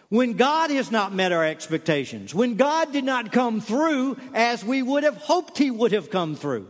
When 0.09 0.33
God 0.33 0.69
has 0.69 0.91
not 0.91 1.13
met 1.13 1.31
our 1.31 1.45
expectations. 1.45 2.35
When 2.35 2.55
God 2.57 2.91
did 2.91 3.05
not 3.05 3.31
come 3.31 3.61
through 3.61 4.17
as 4.33 4.65
we 4.65 4.83
would 4.83 5.05
have 5.05 5.15
hoped 5.15 5.57
He 5.57 5.71
would 5.71 5.93
have 5.93 6.09
come 6.09 6.35
through. 6.35 6.67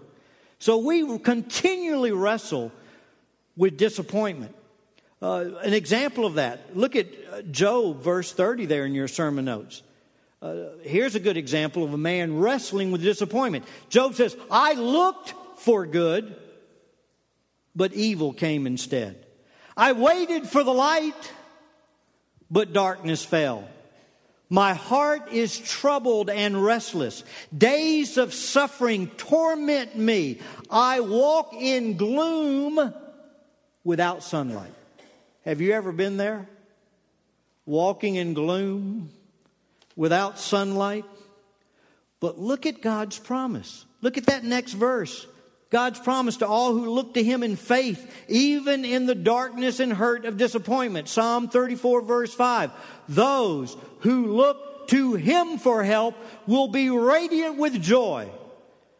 So 0.59 0.77
we 0.77 1.17
continually 1.17 2.11
wrestle 2.11 2.71
with 3.57 3.75
disappointment. 3.75 4.55
Uh, 5.23 5.57
an 5.63 5.73
example 5.73 6.25
of 6.25 6.33
that, 6.33 6.75
look 6.75 6.97
at 6.97 7.07
uh, 7.31 7.41
Job, 7.43 8.01
verse 8.01 8.33
30 8.33 8.65
there 8.65 8.85
in 8.85 8.93
your 8.93 9.07
sermon 9.07 9.45
notes. 9.45 9.81
Uh, 10.41 10.65
here's 10.81 11.15
a 11.15 11.19
good 11.21 11.37
example 11.37 11.85
of 11.85 11.93
a 11.93 11.97
man 11.97 12.39
wrestling 12.39 12.91
with 12.91 13.01
disappointment. 13.01 13.63
Job 13.87 14.15
says, 14.15 14.35
I 14.51 14.73
looked 14.73 15.33
for 15.59 15.85
good, 15.85 16.35
but 17.73 17.93
evil 17.93 18.33
came 18.33 18.67
instead. 18.67 19.25
I 19.77 19.93
waited 19.93 20.45
for 20.45 20.61
the 20.61 20.73
light, 20.73 21.31
but 22.51 22.73
darkness 22.73 23.23
fell. 23.23 23.65
My 24.49 24.73
heart 24.73 25.31
is 25.31 25.57
troubled 25.57 26.29
and 26.29 26.61
restless. 26.61 27.23
Days 27.57 28.17
of 28.17 28.33
suffering 28.33 29.07
torment 29.07 29.95
me. 29.95 30.41
I 30.69 30.99
walk 30.99 31.53
in 31.53 31.95
gloom 31.95 32.93
without 33.85 34.21
sunlight. 34.21 34.73
Have 35.45 35.61
you 35.61 35.73
ever 35.73 35.91
been 35.91 36.17
there? 36.17 36.47
Walking 37.65 38.15
in 38.15 38.33
gloom 38.33 39.09
without 39.95 40.39
sunlight? 40.39 41.05
But 42.19 42.39
look 42.39 42.65
at 42.65 42.81
God's 42.81 43.19
promise. 43.19 43.85
Look 44.01 44.17
at 44.17 44.27
that 44.27 44.43
next 44.43 44.73
verse. 44.73 45.27
God's 45.69 45.99
promise 45.99 46.37
to 46.37 46.47
all 46.47 46.71
who 46.71 46.91
look 46.91 47.15
to 47.15 47.23
Him 47.23 47.41
in 47.41 47.55
faith, 47.55 48.09
even 48.27 48.85
in 48.85 49.05
the 49.05 49.15
darkness 49.15 49.79
and 49.79 49.91
hurt 49.91 50.25
of 50.25 50.37
disappointment. 50.37 51.09
Psalm 51.09 51.49
34, 51.49 52.01
verse 52.03 52.33
5. 52.33 52.71
Those 53.09 53.75
who 54.01 54.27
look 54.35 54.87
to 54.89 55.15
Him 55.15 55.57
for 55.57 55.83
help 55.83 56.15
will 56.45 56.67
be 56.67 56.89
radiant 56.89 57.57
with 57.57 57.81
joy. 57.81 58.29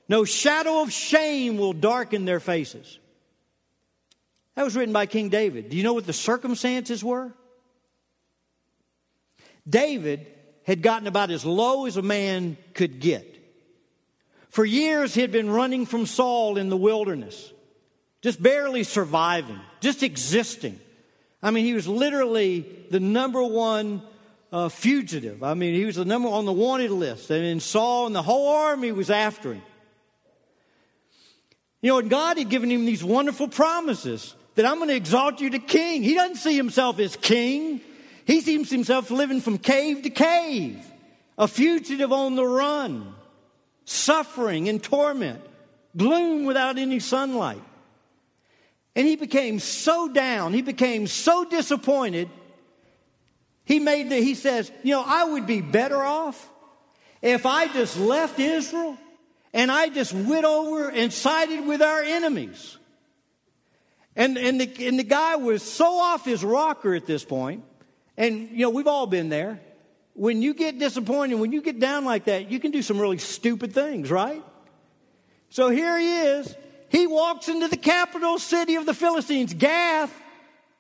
No 0.10 0.26
shadow 0.26 0.82
of 0.82 0.92
shame 0.92 1.58
will 1.58 1.74
darken 1.74 2.26
their 2.26 2.40
faces. 2.40 3.00
That 4.56 4.63
was 4.63 4.76
written 4.76 4.94
by 4.94 5.06
King 5.06 5.30
David. 5.30 5.70
Do 5.70 5.78
you 5.78 5.84
know 5.84 5.94
what 5.94 6.06
the 6.06 6.13
circumstances 6.13 7.04
were? 7.04 7.32
David 9.68 10.28
had 10.63 10.82
gotten 10.82 11.08
about 11.08 11.32
as 11.32 11.46
low 11.46 11.86
as 11.86 11.98
a 11.98 12.02
man 12.02 12.58
could 12.74 13.00
get. 13.00 13.30
For 14.50 14.63
years, 14.63 15.16
he 15.16 15.22
had 15.22 15.32
been 15.32 15.50
running 15.50 15.86
from 15.86 16.06
Saul 16.06 16.58
in 16.58 16.70
the 16.70 16.78
wilderness, 16.78 17.52
just 18.22 18.42
barely 18.42 18.84
surviving, 18.84 19.60
just 19.82 20.04
existing. 20.04 20.80
I 21.42 21.52
mean, 21.52 21.66
he 21.66 21.74
was 21.74 21.88
literally 21.88 22.66
the 22.92 23.00
number 23.00 23.44
one 23.44 24.04
uh, 24.52 24.70
fugitive. 24.70 25.44
I 25.44 25.56
mean, 25.56 25.74
he 25.74 25.86
was 25.86 25.96
the 25.96 26.06
number 26.06 26.30
on 26.30 26.46
the 26.46 26.54
wanted 26.54 26.92
list. 26.92 27.32
And 27.32 27.44
in 27.44 27.60
Saul 27.60 28.06
and 28.06 28.16
the 28.16 28.22
whole 28.22 28.48
army 28.48 28.92
was 28.92 29.10
after 29.10 29.54
him. 29.54 29.63
You 31.82 31.89
know, 31.89 31.98
and 31.98 32.10
God 32.10 32.38
had 32.38 32.50
given 32.50 32.70
him 32.70 32.86
these 32.86 33.04
wonderful 33.04 33.48
promises 33.48 34.36
that 34.56 34.66
I'm 34.66 34.78
going 34.78 34.89
to 34.89 34.96
exalt 34.96 35.42
you 35.42 35.50
to 35.52 35.60
king. 35.60 36.04
He 36.04 36.13
doesn't 36.13 36.38
see 36.38 36.56
himself 36.56 37.00
as 37.00 37.16
king. 37.16 37.82
He 38.26 38.42
sees 38.42 38.70
himself 38.70 39.12
living 39.12 39.42
from 39.42 39.58
cave 39.58 40.04
to 40.04 40.10
cave, 40.10 40.80
a 41.38 41.48
fugitive 41.48 42.12
on 42.12 42.36
the 42.36 42.46
run 42.46 43.13
suffering 43.86 44.70
and 44.70 44.82
torment, 44.82 45.42
gloom 45.96 46.46
without 46.46 46.78
any 46.78 47.00
sunlight. 47.00 47.62
And 48.96 49.08
he 49.08 49.16
became 49.16 49.60
so 49.60 50.08
down, 50.08 50.54
he 50.54 50.62
became 50.62 51.08
so 51.08 51.46
disappointed. 51.46 52.30
He 53.66 53.80
made 53.80 54.10
the, 54.10 54.18
he 54.18 54.36
says, 54.36 54.72
you 54.84 54.94
know, 54.94 55.04
I 55.06 55.24
would 55.24 55.48
be 55.48 55.62
better 55.62 56.02
off 56.02 56.50
if 57.22 57.46
I 57.46 57.68
just 57.68 57.98
left 57.98 58.38
Israel 58.38 58.98
and 59.54 59.72
I 59.72 59.88
just 59.88 60.13
went 60.13 60.44
over 60.44 60.89
and 60.89 61.13
sided 61.13 61.66
with 61.66 61.82
our 61.82 62.02
enemies. 62.02 62.78
And, 64.15 64.38
and, 64.38 64.62
the, 64.62 64.88
and 64.88 64.99
the 64.99 65.04
guy 65.04 65.36
was 65.38 65.63
so 65.63 65.97
off 65.97 66.26
his 66.26 66.43
rocker 66.43 66.93
at 66.93 67.06
this 67.06 67.23
point, 67.23 67.63
and 68.15 68.49
you 68.52 68.60
know, 68.60 68.69
we've 68.69 68.88
all 68.88 69.08
been 69.08 69.30
there 69.30 69.60
when 70.13 70.41
you 70.41 70.54
get 70.54 70.80
disappointed, 70.80 71.36
when 71.36 71.52
you 71.52 71.62
get 71.62 71.80
down 71.80 72.06
like 72.06 72.26
that, 72.26 72.52
you 72.52 72.60
can 72.60 72.71
do 72.71 72.82
some 72.82 72.99
really 72.99 73.17
stupid 73.17 73.73
things, 73.73 74.12
right? 74.12 74.43
So 75.49 75.69
here 75.69 75.97
he 75.97 76.17
is. 76.17 76.56
He 76.89 77.08
walks 77.08 77.49
into 77.49 77.67
the 77.67 77.78
capital 77.78 78.38
city 78.38 78.76
of 78.76 78.86
the 78.86 78.93
Philistines, 78.93 79.54
Gath, 79.54 80.13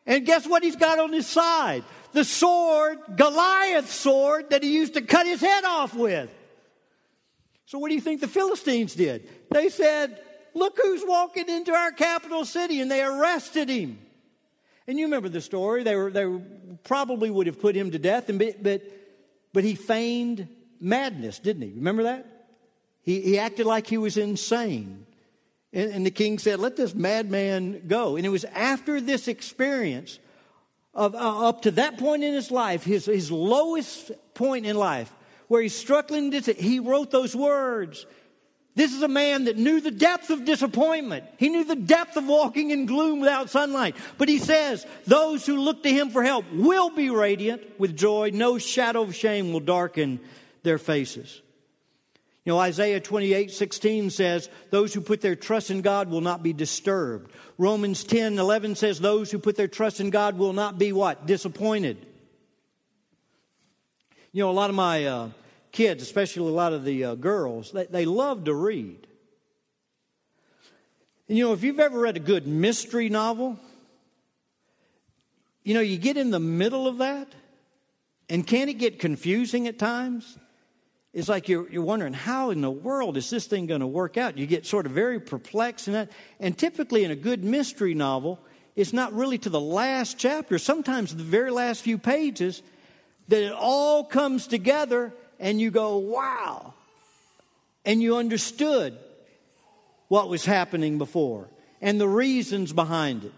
and 0.05 0.25
guess 0.25 0.45
what 0.45 0.61
he's 0.61 0.75
got 0.75 0.99
on 0.99 1.11
his 1.11 1.25
side? 1.25 1.83
The 2.11 2.23
sword, 2.23 2.99
Goliath's 3.15 3.93
sword 3.93 4.51
that 4.51 4.61
he 4.61 4.73
used 4.73 4.93
to 4.93 5.01
cut 5.01 5.25
his 5.25 5.41
head 5.41 5.63
off 5.63 5.95
with. 5.95 6.29
So 7.65 7.79
what 7.79 7.89
do 7.89 7.95
you 7.95 8.01
think 8.01 8.21
the 8.21 8.27
Philistines 8.27 8.93
did? 8.93 9.27
They 9.49 9.69
said, 9.69 10.21
look 10.53 10.77
who's 10.81 11.03
walking 11.05 11.49
into 11.49 11.73
our 11.73 11.91
capital 11.91 12.45
city, 12.45 12.81
and 12.81 12.89
they 12.89 13.03
arrested 13.03 13.69
him. 13.69 13.99
And 14.87 14.99
you 14.99 15.05
remember 15.05 15.29
the 15.29 15.41
story. 15.41 15.83
They 15.83 15.95
were, 15.95 16.11
they 16.11 16.25
probably 16.83 17.29
would 17.29 17.47
have 17.47 17.59
put 17.59 17.75
him 17.75 17.91
to 17.91 17.99
death, 17.99 18.29
and, 18.29 18.39
but 18.61 18.81
but 19.53 19.63
he 19.63 19.75
feigned 19.75 20.47
madness, 20.81 21.39
didn't 21.39 21.61
he? 21.61 21.69
Remember 21.69 22.03
that? 22.03 22.25
He, 23.03 23.21
he 23.21 23.39
acted 23.39 23.65
like 23.65 23.87
he 23.87 23.97
was 23.97 24.17
insane. 24.17 25.05
And, 25.71 25.91
and 25.91 26.05
the 26.05 26.11
king 26.11 26.39
said, 26.39 26.59
Let 26.59 26.75
this 26.75 26.93
madman 26.95 27.83
go. 27.87 28.17
And 28.17 28.25
it 28.25 28.29
was 28.29 28.43
after 28.45 28.99
this 28.99 29.27
experience 29.27 30.19
of 30.93 31.15
uh, 31.15 31.47
up 31.47 31.61
to 31.63 31.71
that 31.71 31.97
point 31.97 32.23
in 32.23 32.33
his 32.33 32.51
life, 32.51 32.83
his, 32.83 33.05
his 33.05 33.31
lowest 33.31 34.11
point 34.33 34.65
in 34.65 34.75
life, 34.75 35.13
where 35.47 35.61
he's 35.61 35.75
struggling, 35.75 36.31
to, 36.31 36.53
he 36.53 36.79
wrote 36.79 37.11
those 37.11 37.35
words. 37.35 38.05
This 38.75 38.93
is 38.93 39.03
a 39.03 39.07
man 39.07 39.45
that 39.45 39.57
knew 39.57 39.81
the 39.81 39.91
depth 39.91 40.31
of 40.31 40.45
disappointment. 40.45 41.25
He 41.37 41.49
knew 41.49 41.63
the 41.63 41.75
depth 41.75 42.17
of 42.17 42.25
walking 42.25 42.71
in 42.71 42.87
gloom 42.87 43.19
without 43.19 43.51
sunlight. 43.51 43.95
But 44.17 44.29
he 44.29 44.39
says, 44.39 44.85
those 45.05 45.45
who 45.45 45.61
look 45.61 45.83
to 45.83 45.91
him 45.91 46.09
for 46.09 46.23
help 46.23 46.45
will 46.51 46.89
be 46.89 47.11
radiant 47.11 47.79
with 47.79 47.95
joy. 47.95 48.31
No 48.33 48.57
shadow 48.57 49.03
of 49.03 49.13
shame 49.15 49.53
will 49.53 49.59
darken 49.59 50.19
their 50.63 50.79
faces. 50.79 51.41
You 52.45 52.51
know, 52.51 52.59
Isaiah 52.59 52.99
28 52.99 53.51
16 53.51 54.09
says, 54.09 54.49
Those 54.69 54.93
who 54.93 55.01
put 55.01 55.21
their 55.21 55.35
trust 55.35 55.71
in 55.71 55.81
God 55.81 56.09
will 56.09 56.21
not 56.21 56.43
be 56.43 56.51
disturbed. 56.51 57.31
Romans 57.57 58.03
10 58.03 58.37
11 58.37 58.75
says, 58.75 58.99
Those 58.99 59.31
who 59.31 59.39
put 59.39 59.55
their 59.55 59.69
trust 59.69 60.01
in 60.01 60.09
God 60.09 60.37
will 60.37 60.51
not 60.51 60.77
be 60.77 60.91
what? 60.91 61.25
Disappointed. 61.25 62.05
You 64.33 64.43
know, 64.43 64.49
a 64.49 64.51
lot 64.51 64.69
of 64.69 64.75
my 64.75 65.05
uh, 65.05 65.29
kids, 65.73 66.01
especially 66.01 66.49
a 66.49 66.55
lot 66.55 66.71
of 66.71 66.85
the 66.85 67.03
uh, 67.03 67.15
girls, 67.15 67.71
they, 67.71 67.85
they 67.87 68.05
love 68.05 68.45
to 68.45 68.53
read. 68.53 69.05
And 71.27 71.37
you 71.37 71.45
know, 71.45 71.53
if 71.53 71.63
you've 71.63 71.79
ever 71.79 71.99
read 71.99 72.15
a 72.15 72.21
good 72.21 72.47
mystery 72.47 73.09
novel, 73.09 73.59
you 75.63 75.73
know, 75.73 75.81
you 75.81 75.97
get 75.97 76.15
in 76.15 76.29
the 76.29 76.39
middle 76.39 76.87
of 76.87 76.99
that, 76.99 77.27
and 78.29 78.47
can 78.47 78.69
it 78.69 78.77
get 78.77 78.99
confusing 78.99 79.67
at 79.67 79.77
times? 79.77 80.37
It's 81.11 81.27
like 81.29 81.49
you're, 81.49 81.69
you're 81.69 81.83
wondering, 81.83 82.13
how 82.13 82.49
in 82.51 82.61
the 82.61 82.71
world 82.71 83.17
is 83.17 83.29
this 83.29 83.45
thing 83.45 83.65
going 83.65 83.81
to 83.81 83.87
work 83.87 84.17
out? 84.17 84.37
You 84.37 84.47
get 84.47 84.65
sort 84.65 84.85
of 84.85 84.93
very 84.93 85.19
perplexed 85.19 85.87
in 85.87 85.93
that. 85.93 86.11
And 86.39 86.57
typically 86.57 87.03
in 87.03 87.11
a 87.11 87.15
good 87.15 87.43
mystery 87.43 87.93
novel, 87.93 88.39
it's 88.75 88.93
not 88.93 89.13
really 89.13 89.37
to 89.39 89.49
the 89.49 89.59
last 89.59 90.17
chapter, 90.17 90.57
sometimes 90.57 91.15
the 91.15 91.23
very 91.23 91.51
last 91.51 91.81
few 91.81 91.97
pages, 91.97 92.63
that 93.27 93.43
it 93.43 93.53
all 93.53 94.03
comes 94.03 94.47
together 94.47 95.13
and 95.39 95.59
you 95.59 95.71
go, 95.71 95.97
wow. 95.97 96.73
And 97.85 98.01
you 98.01 98.17
understood 98.17 98.97
what 100.07 100.29
was 100.29 100.45
happening 100.45 100.97
before 100.97 101.47
and 101.81 101.99
the 101.99 102.07
reasons 102.07 102.71
behind 102.71 103.25
it. 103.25 103.33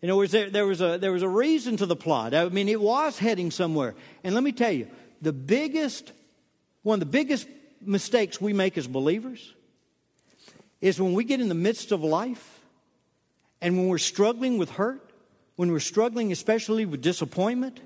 In 0.00 0.10
other 0.10 0.18
words, 0.18 0.32
there, 0.32 0.50
there, 0.50 0.66
was 0.66 0.80
a, 0.80 0.98
there 0.98 1.12
was 1.12 1.22
a 1.22 1.28
reason 1.28 1.76
to 1.78 1.86
the 1.86 1.96
plot. 1.96 2.34
I 2.34 2.48
mean, 2.48 2.68
it 2.68 2.80
was 2.80 3.18
heading 3.18 3.50
somewhere. 3.50 3.94
And 4.22 4.34
let 4.34 4.44
me 4.44 4.52
tell 4.52 4.72
you, 4.72 4.88
the 5.22 5.32
biggest 5.32 6.12
one 6.84 6.96
of 6.96 7.00
the 7.00 7.06
biggest 7.06 7.48
mistakes 7.80 8.40
we 8.40 8.52
make 8.52 8.78
as 8.78 8.86
believers 8.86 9.52
is 10.80 11.00
when 11.00 11.14
we 11.14 11.24
get 11.24 11.40
in 11.40 11.48
the 11.48 11.54
midst 11.54 11.92
of 11.92 12.04
life 12.04 12.60
and 13.60 13.76
when 13.78 13.88
we're 13.88 13.98
struggling 13.98 14.58
with 14.58 14.70
hurt, 14.70 15.10
when 15.56 15.72
we're 15.72 15.80
struggling 15.80 16.30
especially 16.30 16.84
with 16.84 17.00
disappointment, 17.00 17.80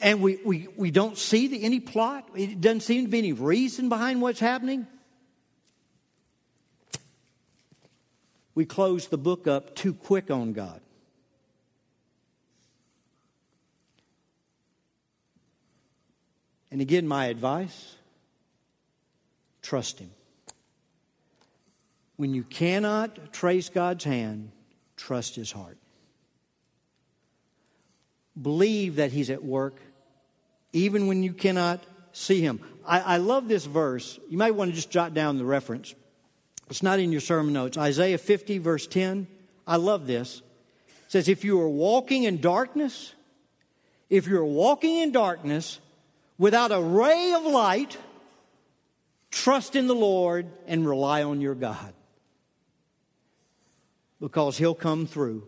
and 0.00 0.20
we, 0.20 0.38
we, 0.44 0.68
we 0.76 0.90
don't 0.90 1.16
see 1.16 1.48
the, 1.48 1.62
any 1.62 1.80
plot, 1.80 2.28
it 2.34 2.60
doesn't 2.60 2.80
seem 2.80 3.04
to 3.04 3.10
be 3.10 3.18
any 3.18 3.32
reason 3.32 3.88
behind 3.88 4.20
what's 4.20 4.40
happening, 4.40 4.86
we 8.54 8.64
close 8.64 9.08
the 9.08 9.18
book 9.18 9.46
up 9.46 9.74
too 9.74 9.94
quick 9.94 10.30
on 10.30 10.52
God. 10.52 10.80
And 16.70 16.80
again, 16.80 17.06
my 17.06 17.26
advice 17.26 17.94
trust 19.62 19.98
Him. 19.98 20.10
When 22.16 22.34
you 22.34 22.42
cannot 22.42 23.32
trace 23.32 23.68
God's 23.68 24.04
hand, 24.04 24.50
trust 24.96 25.36
His 25.36 25.52
heart. 25.52 25.78
Believe 28.40 28.96
that 28.96 29.12
He's 29.12 29.30
at 29.30 29.44
work, 29.44 29.80
even 30.72 31.06
when 31.06 31.22
you 31.22 31.32
cannot 31.32 31.82
see 32.12 32.40
Him. 32.40 32.60
I, 32.86 33.00
I 33.00 33.16
love 33.18 33.48
this 33.48 33.64
verse. 33.64 34.18
You 34.28 34.38
might 34.38 34.54
want 34.54 34.70
to 34.70 34.74
just 34.74 34.90
jot 34.90 35.14
down 35.14 35.38
the 35.38 35.44
reference. 35.44 35.94
It's 36.68 36.82
not 36.82 36.98
in 36.98 37.12
your 37.12 37.20
sermon 37.20 37.52
notes. 37.52 37.78
Isaiah 37.78 38.18
50, 38.18 38.58
verse 38.58 38.86
10. 38.86 39.26
I 39.66 39.76
love 39.76 40.06
this. 40.06 40.42
It 40.88 41.12
says, 41.12 41.28
If 41.28 41.44
you 41.44 41.60
are 41.60 41.68
walking 41.68 42.24
in 42.24 42.40
darkness, 42.40 43.14
if 44.10 44.26
you're 44.26 44.44
walking 44.44 44.96
in 44.96 45.12
darkness, 45.12 45.80
without 46.38 46.72
a 46.72 46.80
ray 46.80 47.32
of 47.32 47.44
light, 47.44 47.96
trust 49.30 49.76
in 49.76 49.86
the 49.86 49.94
Lord 49.94 50.46
and 50.66 50.88
rely 50.88 51.22
on 51.22 51.40
your 51.40 51.54
God. 51.54 51.92
Because 54.20 54.56
He'll 54.56 54.74
come 54.74 55.06
through, 55.06 55.46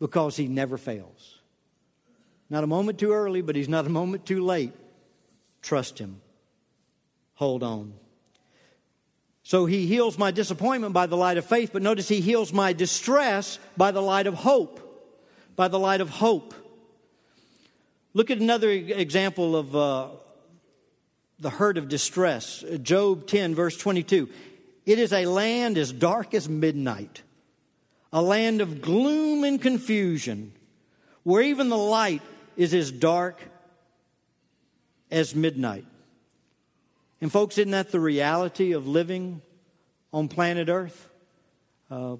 because 0.00 0.36
He 0.36 0.48
never 0.48 0.76
fails. 0.76 1.33
Not 2.54 2.62
a 2.62 2.68
moment 2.68 3.00
too 3.00 3.10
early, 3.10 3.42
but 3.42 3.56
He's 3.56 3.68
not 3.68 3.84
a 3.84 3.88
moment 3.88 4.26
too 4.26 4.40
late. 4.40 4.72
Trust 5.60 5.98
Him. 5.98 6.20
Hold 7.34 7.64
on. 7.64 7.94
So 9.42 9.66
He 9.66 9.88
heals 9.88 10.16
my 10.16 10.30
disappointment 10.30 10.92
by 10.92 11.06
the 11.06 11.16
light 11.16 11.36
of 11.36 11.44
faith, 11.44 11.70
but 11.72 11.82
notice 11.82 12.06
He 12.06 12.20
heals 12.20 12.52
my 12.52 12.72
distress 12.72 13.58
by 13.76 13.90
the 13.90 14.00
light 14.00 14.28
of 14.28 14.34
hope. 14.34 14.78
By 15.56 15.66
the 15.66 15.80
light 15.80 16.00
of 16.00 16.10
hope. 16.10 16.54
Look 18.12 18.30
at 18.30 18.38
another 18.38 18.70
example 18.70 19.56
of 19.56 19.74
uh, 19.74 20.08
the 21.40 21.50
hurt 21.50 21.76
of 21.76 21.88
distress. 21.88 22.64
Job 22.82 23.26
10, 23.26 23.56
verse 23.56 23.76
22. 23.76 24.28
It 24.86 25.00
is 25.00 25.12
a 25.12 25.26
land 25.26 25.76
as 25.76 25.90
dark 25.90 26.34
as 26.34 26.48
midnight, 26.48 27.22
a 28.12 28.22
land 28.22 28.60
of 28.60 28.80
gloom 28.80 29.42
and 29.42 29.60
confusion, 29.60 30.52
where 31.24 31.42
even 31.42 31.68
the 31.68 31.76
light 31.76 32.22
is 32.56 32.74
as 32.74 32.90
dark 32.90 33.40
as 35.10 35.34
midnight. 35.34 35.84
And, 37.20 37.30
folks, 37.30 37.58
isn't 37.58 37.70
that 37.70 37.90
the 37.90 38.00
reality 38.00 38.72
of 38.72 38.86
living 38.86 39.40
on 40.12 40.28
planet 40.28 40.68
Earth? 40.68 41.08
Uh, 41.90 42.16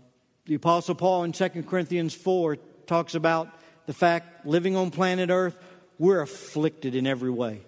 the 0.46 0.54
Apostle 0.54 0.94
Paul 0.94 1.24
in 1.24 1.32
2 1.32 1.48
Corinthians 1.64 2.14
4 2.14 2.56
talks 2.86 3.14
about 3.14 3.48
the 3.86 3.92
fact 3.92 4.46
living 4.46 4.76
on 4.76 4.90
planet 4.90 5.30
Earth, 5.30 5.58
we're 5.98 6.20
afflicted 6.20 6.94
in 6.94 7.06
every 7.06 7.30
way. 7.30 7.60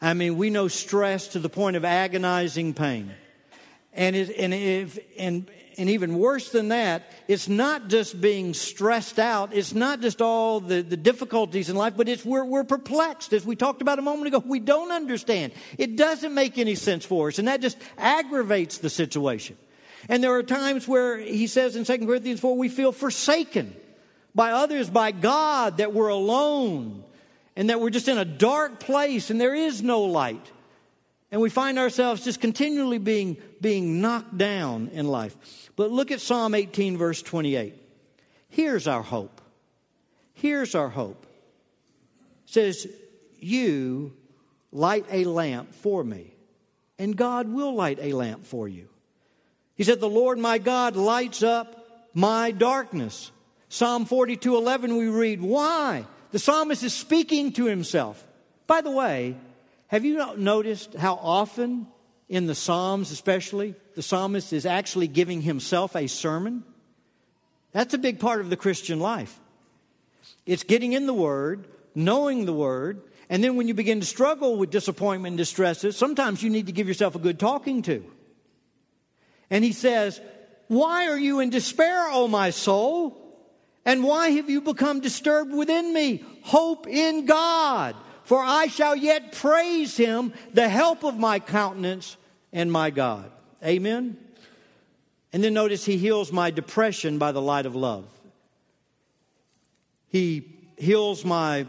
I 0.00 0.14
mean, 0.14 0.36
we 0.38 0.50
know 0.50 0.68
stress 0.68 1.28
to 1.28 1.38
the 1.38 1.50
point 1.50 1.76
of 1.76 1.84
agonizing 1.84 2.74
pain. 2.74 3.12
And, 3.92 4.16
it, 4.16 4.30
and, 4.38 4.54
if, 4.54 4.98
and, 5.18 5.50
and 5.80 5.88
even 5.88 6.18
worse 6.18 6.50
than 6.50 6.68
that, 6.68 7.10
it's 7.26 7.48
not 7.48 7.88
just 7.88 8.20
being 8.20 8.52
stressed 8.52 9.18
out. 9.18 9.54
It's 9.54 9.72
not 9.72 10.02
just 10.02 10.20
all 10.20 10.60
the, 10.60 10.82
the 10.82 10.96
difficulties 10.96 11.70
in 11.70 11.76
life, 11.76 11.94
but 11.96 12.06
it's 12.06 12.22
we're, 12.22 12.44
we're 12.44 12.64
perplexed. 12.64 13.32
As 13.32 13.46
we 13.46 13.56
talked 13.56 13.80
about 13.80 13.98
a 13.98 14.02
moment 14.02 14.28
ago, 14.28 14.44
we 14.46 14.60
don't 14.60 14.92
understand. 14.92 15.52
It 15.78 15.96
doesn't 15.96 16.34
make 16.34 16.58
any 16.58 16.74
sense 16.74 17.06
for 17.06 17.28
us. 17.28 17.38
And 17.38 17.48
that 17.48 17.62
just 17.62 17.78
aggravates 17.96 18.76
the 18.78 18.90
situation. 18.90 19.56
And 20.10 20.22
there 20.22 20.34
are 20.34 20.42
times 20.42 20.86
where 20.86 21.16
he 21.16 21.46
says 21.46 21.76
in 21.76 21.84
2 21.84 22.06
Corinthians 22.06 22.40
4, 22.40 22.58
we 22.58 22.68
feel 22.68 22.92
forsaken 22.92 23.74
by 24.34 24.52
others, 24.52 24.90
by 24.90 25.12
God, 25.12 25.78
that 25.78 25.94
we're 25.94 26.08
alone 26.08 27.04
and 27.56 27.70
that 27.70 27.80
we're 27.80 27.90
just 27.90 28.08
in 28.08 28.18
a 28.18 28.24
dark 28.26 28.80
place 28.80 29.30
and 29.30 29.40
there 29.40 29.54
is 29.54 29.82
no 29.82 30.02
light. 30.02 30.52
And 31.32 31.40
we 31.40 31.50
find 31.50 31.78
ourselves 31.78 32.24
just 32.24 32.40
continually 32.40 32.98
being, 32.98 33.36
being 33.60 34.00
knocked 34.00 34.36
down 34.36 34.88
in 34.92 35.06
life. 35.06 35.70
But 35.76 35.90
look 35.90 36.10
at 36.10 36.20
Psalm 36.20 36.54
18, 36.54 36.96
verse 36.96 37.22
28. 37.22 37.74
Here's 38.48 38.88
our 38.88 39.02
hope. 39.02 39.40
Here's 40.34 40.74
our 40.74 40.88
hope. 40.88 41.24
It 42.46 42.52
says, 42.52 42.86
You 43.38 44.12
light 44.72 45.06
a 45.10 45.24
lamp 45.24 45.74
for 45.74 46.02
me, 46.02 46.34
and 46.98 47.16
God 47.16 47.48
will 47.48 47.74
light 47.74 47.98
a 48.00 48.12
lamp 48.12 48.44
for 48.44 48.66
you. 48.66 48.88
He 49.76 49.84
said, 49.84 50.00
The 50.00 50.08
Lord 50.08 50.38
my 50.38 50.58
God 50.58 50.96
lights 50.96 51.42
up 51.42 52.10
my 52.12 52.50
darkness. 52.50 53.30
Psalm 53.68 54.04
42 54.04 54.56
11, 54.56 54.96
we 54.96 55.08
read, 55.08 55.40
Why? 55.40 56.04
The 56.32 56.38
psalmist 56.38 56.82
is 56.82 56.94
speaking 56.94 57.52
to 57.52 57.66
himself. 57.66 58.26
By 58.66 58.80
the 58.80 58.90
way, 58.90 59.36
have 59.90 60.04
you 60.04 60.36
noticed 60.36 60.94
how 60.94 61.14
often 61.14 61.88
in 62.28 62.46
the 62.46 62.54
Psalms, 62.54 63.10
especially, 63.10 63.74
the 63.96 64.02
psalmist 64.02 64.52
is 64.52 64.64
actually 64.64 65.08
giving 65.08 65.42
himself 65.42 65.96
a 65.96 66.06
sermon? 66.06 66.62
That's 67.72 67.92
a 67.92 67.98
big 67.98 68.20
part 68.20 68.40
of 68.40 68.50
the 68.50 68.56
Christian 68.56 69.00
life. 69.00 69.40
It's 70.46 70.62
getting 70.62 70.92
in 70.92 71.06
the 71.06 71.12
Word, 71.12 71.66
knowing 71.92 72.44
the 72.44 72.52
Word, 72.52 73.02
and 73.28 73.42
then 73.42 73.56
when 73.56 73.66
you 73.66 73.74
begin 73.74 73.98
to 73.98 74.06
struggle 74.06 74.56
with 74.56 74.70
disappointment 74.70 75.32
and 75.32 75.38
distresses, 75.38 75.96
sometimes 75.96 76.40
you 76.40 76.50
need 76.50 76.66
to 76.66 76.72
give 76.72 76.86
yourself 76.86 77.16
a 77.16 77.18
good 77.18 77.40
talking 77.40 77.82
to. 77.82 78.04
And 79.50 79.64
he 79.64 79.72
says, 79.72 80.20
Why 80.68 81.08
are 81.08 81.18
you 81.18 81.40
in 81.40 81.50
despair, 81.50 82.10
O 82.12 82.28
my 82.28 82.50
soul? 82.50 83.16
And 83.84 84.04
why 84.04 84.28
have 84.30 84.48
you 84.48 84.60
become 84.60 85.00
disturbed 85.00 85.52
within 85.52 85.92
me? 85.92 86.24
Hope 86.42 86.86
in 86.86 87.26
God, 87.26 87.96
for 88.30 88.40
I 88.40 88.68
shall 88.68 88.94
yet 88.94 89.32
praise 89.32 89.96
him, 89.96 90.32
the 90.54 90.68
help 90.68 91.02
of 91.02 91.18
my 91.18 91.40
countenance 91.40 92.16
and 92.52 92.70
my 92.70 92.90
God. 92.90 93.28
Amen. 93.64 94.16
And 95.32 95.42
then 95.42 95.52
notice 95.52 95.84
he 95.84 95.96
heals 95.96 96.30
my 96.30 96.52
depression 96.52 97.18
by 97.18 97.32
the 97.32 97.42
light 97.42 97.66
of 97.66 97.74
love. 97.74 98.04
He 100.06 100.44
heals 100.76 101.24
my 101.24 101.66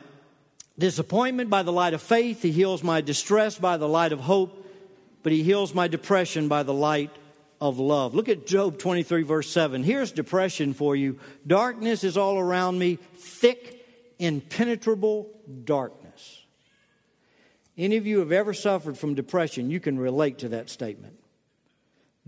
disappointment 0.78 1.50
by 1.50 1.64
the 1.64 1.72
light 1.72 1.96
of 1.96 2.02
faith. 2.04 2.44
He 2.44 2.52
heals 2.52 2.84
my 2.84 3.02
distress 3.02 3.58
by 3.58 3.78
the 3.78 3.90
light 3.90 4.12
of 4.12 4.20
hope. 4.20 4.64
But 5.24 5.32
he 5.32 5.42
heals 5.42 5.74
my 5.74 5.88
depression 5.88 6.48
by 6.48 6.62
the 6.62 6.76
light 6.76 7.10
of 7.60 7.80
love. 7.80 8.14
Look 8.14 8.30
at 8.30 8.46
Job 8.46 8.78
23, 8.78 9.24
verse 9.24 9.50
7. 9.50 9.82
Here's 9.82 10.12
depression 10.12 10.76
for 10.76 10.96
you. 10.96 11.18
Darkness 11.48 12.04
is 12.04 12.18
all 12.18 12.38
around 12.38 12.78
me, 12.78 13.00
thick, 13.16 13.84
impenetrable 14.20 15.28
darkness. 15.66 16.01
Any 17.82 17.98
of 17.98 18.06
you 18.06 18.20
have 18.20 18.32
ever 18.32 18.54
suffered 18.54 18.98
from 18.98 19.16
depression, 19.16 19.72
you 19.72 19.80
can 19.80 19.98
relate 19.98 20.40
to 20.40 20.50
that 20.50 20.70
statement. 20.70 21.18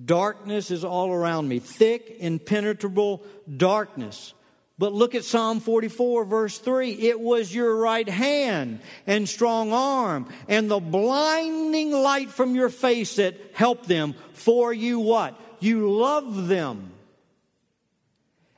Darkness 0.04 0.72
is 0.72 0.84
all 0.84 1.12
around 1.12 1.47
me, 1.47 1.60
thick, 1.60 2.18
impenetrable 2.20 3.24
darkness. 3.56 4.34
But 4.80 4.91
look 4.91 5.14
at 5.14 5.24
Psalm 5.24 5.60
44, 5.60 6.26
verse 6.26 6.58
3. 6.58 6.91
It 6.93 7.20
was 7.20 7.54
your 7.54 7.76
right 7.76 8.10
hand 8.10 8.80
and 9.06 9.30
strong 9.30 9.72
arm 9.72 10.28
and 10.47 10.70
the 10.70 10.80
blinding 10.80 11.91
light 11.91 12.32
from 12.32 12.56
your 12.56 12.70
face 12.70 13.18
that 13.18 13.36
helped 13.54 13.88
them. 13.88 14.16
For 14.34 14.74
you 14.74 14.99
what? 14.99 15.39
You 15.60 15.91
love 15.91 16.47
them. 16.47 16.91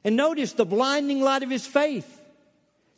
And 0.05 0.15
notice 0.15 0.53
the 0.53 0.65
blinding 0.65 1.21
light 1.21 1.43
of 1.43 1.49
his 1.49 1.67
faith. 1.67 2.21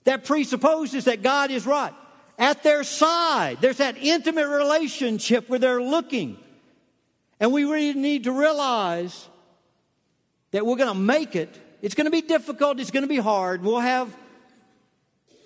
That 0.04 0.24
presupposes 0.24 1.06
that 1.06 1.24
God 1.24 1.50
is 1.50 1.66
right. 1.66 1.94
At 2.38 2.64
their 2.64 2.84
side. 2.84 3.58
There's 3.62 3.78
that 3.78 3.98
intimate 3.98 4.48
relationship 4.48 5.50
where 5.50 5.60
they're 5.60 5.82
looking. 5.82 6.38
And 7.40 7.52
we 7.52 7.66
really 7.66 7.94
need 7.94 8.26
to 8.26 8.32
realize 8.32 9.28
that 10.52 10.66
we're 10.66 10.76
going 10.76 10.94
to 10.94 11.00
make 11.00 11.36
it. 11.36 11.60
It's 11.82 11.96
going 11.96 12.06
to 12.06 12.12
be 12.12 12.22
difficult. 12.22 12.80
It's 12.80 12.92
going 12.92 13.04
to 13.04 13.10
be 13.10 13.18
hard. 13.18 13.62
We'll 13.62 13.80
have 13.80 14.16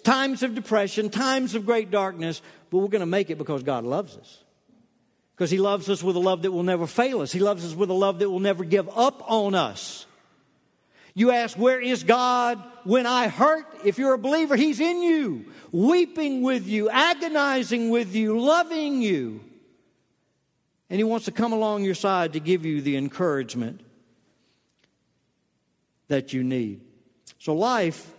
times 0.04 0.44
of 0.44 0.56
depression, 0.56 1.10
times 1.10 1.56
of 1.56 1.66
great 1.66 1.92
darkness, 1.92 2.42
but 2.70 2.80
we're 2.80 2.88
going 2.88 3.02
to 3.02 3.06
make 3.06 3.30
it 3.30 3.38
because 3.38 3.64
God 3.64 3.84
loves 3.84 4.18
us. 4.18 4.44
Because 5.36 5.52
He 5.52 5.58
loves 5.58 5.90
us 5.90 6.04
with 6.04 6.16
a 6.16 6.20
love 6.20 6.44
that 6.44 6.52
will 6.52 6.64
never 6.64 6.88
fail 6.88 7.22
us. 7.22 7.32
He 7.32 7.40
loves 7.40 7.66
us 7.66 7.74
with 7.74 7.90
a 7.90 7.94
love 7.94 8.20
that 8.20 8.30
will 8.30 8.40
never 8.40 8.64
give 8.64 8.90
up 8.96 9.24
on 9.30 9.56
us. 9.56 10.06
You 11.14 11.32
ask, 11.32 11.58
where 11.58 11.80
is 11.80 12.04
God 12.04 12.62
when 12.84 13.06
I 13.06 13.28
hurt? 13.28 13.66
If 13.84 13.98
you're 13.98 14.14
a 14.14 14.20
believer, 14.20 14.56
He's 14.56 14.80
in 14.80 15.02
you, 15.02 15.46
weeping 15.72 16.42
with 16.42 16.68
you, 16.68 16.90
agonizing 16.90 17.90
with 17.90 18.16
you, 18.16 18.40
loving 18.40 19.02
you. 19.02 19.42
And 20.90 21.00
He 21.00 21.04
wants 21.04 21.26
to 21.26 21.32
come 21.32 21.54
along 21.54 21.84
your 21.84 21.96
side 21.96 22.34
to 22.34 22.40
give 22.40 22.66
you 22.66 22.82
the 22.82 22.96
encouragement 22.98 23.82
that 26.08 26.34
you 26.34 26.44
need. 26.44 26.82
So 27.40 27.56
life 27.56 28.14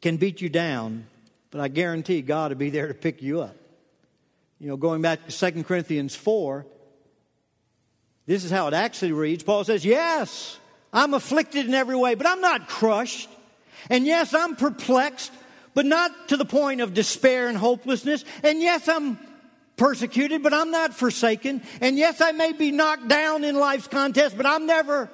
can 0.00 0.16
beat 0.16 0.40
you 0.40 0.48
down, 0.48 1.06
but 1.50 1.60
I 1.60 1.68
guarantee 1.68 2.22
God 2.22 2.50
will 2.50 2.58
be 2.58 2.70
there 2.70 2.88
to 2.88 2.94
pick 2.94 3.22
you 3.22 3.40
up. 3.40 3.56
You 4.58 4.68
know, 4.68 4.76
going 4.76 5.02
back 5.02 5.26
to 5.26 5.50
2 5.50 5.64
Corinthians 5.64 6.14
4, 6.14 6.66
this 8.26 8.44
is 8.44 8.50
how 8.50 8.68
it 8.68 8.74
actually 8.74 9.12
reads. 9.12 9.42
Paul 9.42 9.64
says, 9.64 9.84
Yes, 9.84 10.59
I'm 10.92 11.14
afflicted 11.14 11.66
in 11.66 11.74
every 11.74 11.96
way, 11.96 12.14
but 12.14 12.26
I'm 12.26 12.40
not 12.40 12.68
crushed. 12.68 13.28
And 13.88 14.06
yes, 14.06 14.34
I'm 14.34 14.56
perplexed, 14.56 15.32
but 15.74 15.86
not 15.86 16.28
to 16.28 16.36
the 16.36 16.44
point 16.44 16.80
of 16.80 16.94
despair 16.94 17.48
and 17.48 17.56
hopelessness. 17.56 18.24
And 18.42 18.60
yes, 18.60 18.88
I'm 18.88 19.18
persecuted, 19.76 20.42
but 20.42 20.52
I'm 20.52 20.70
not 20.70 20.94
forsaken. 20.94 21.62
And 21.80 21.96
yes, 21.96 22.20
I 22.20 22.32
may 22.32 22.52
be 22.52 22.70
knocked 22.70 23.08
down 23.08 23.44
in 23.44 23.54
life's 23.56 23.88
contest, 23.88 24.36
but 24.36 24.46
I'm 24.46 24.66
never 24.66 25.08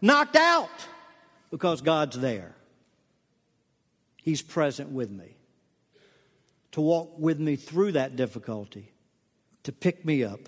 knocked 0.00 0.36
out 0.36 0.70
because 1.50 1.80
God's 1.82 2.18
there. 2.18 2.54
He's 4.16 4.42
present 4.42 4.90
with 4.90 5.10
me 5.10 5.36
to 6.72 6.80
walk 6.80 7.18
with 7.18 7.38
me 7.38 7.56
through 7.56 7.92
that 7.92 8.16
difficulty, 8.16 8.92
to 9.62 9.72
pick 9.72 10.04
me 10.04 10.24
up, 10.24 10.40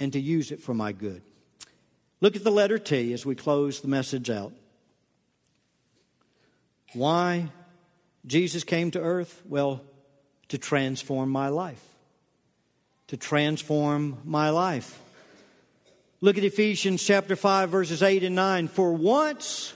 and 0.00 0.12
to 0.12 0.20
use 0.20 0.52
it 0.52 0.60
for 0.60 0.74
my 0.74 0.92
good. 0.92 1.22
Look 2.20 2.36
at 2.36 2.44
the 2.44 2.50
letter 2.50 2.78
T 2.78 3.12
as 3.12 3.24
we 3.24 3.34
close 3.34 3.80
the 3.80 3.88
message 3.88 4.28
out. 4.30 4.52
Why 6.94 7.48
Jesus 8.26 8.64
came 8.64 8.90
to 8.92 9.00
earth? 9.00 9.42
Well, 9.48 9.82
to 10.48 10.58
transform 10.58 11.30
my 11.30 11.48
life. 11.48 11.82
To 13.08 13.16
transform 13.16 14.18
my 14.24 14.50
life. 14.50 14.98
Look 16.20 16.36
at 16.36 16.44
Ephesians 16.44 17.02
chapter 17.04 17.36
5, 17.36 17.70
verses 17.70 18.02
8 18.02 18.24
and 18.24 18.34
9. 18.34 18.68
For 18.68 18.92
once 18.92 19.72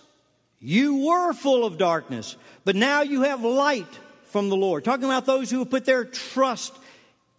you 0.58 1.06
were 1.06 1.32
full 1.32 1.64
of 1.64 1.78
darkness, 1.78 2.36
but 2.64 2.74
now 2.74 3.02
you 3.02 3.22
have 3.22 3.44
light 3.44 3.86
from 4.26 4.48
the 4.48 4.56
Lord. 4.56 4.84
Talking 4.84 5.04
about 5.04 5.26
those 5.26 5.50
who 5.50 5.60
have 5.60 5.70
put 5.70 5.84
their 5.84 6.04
trust 6.04 6.74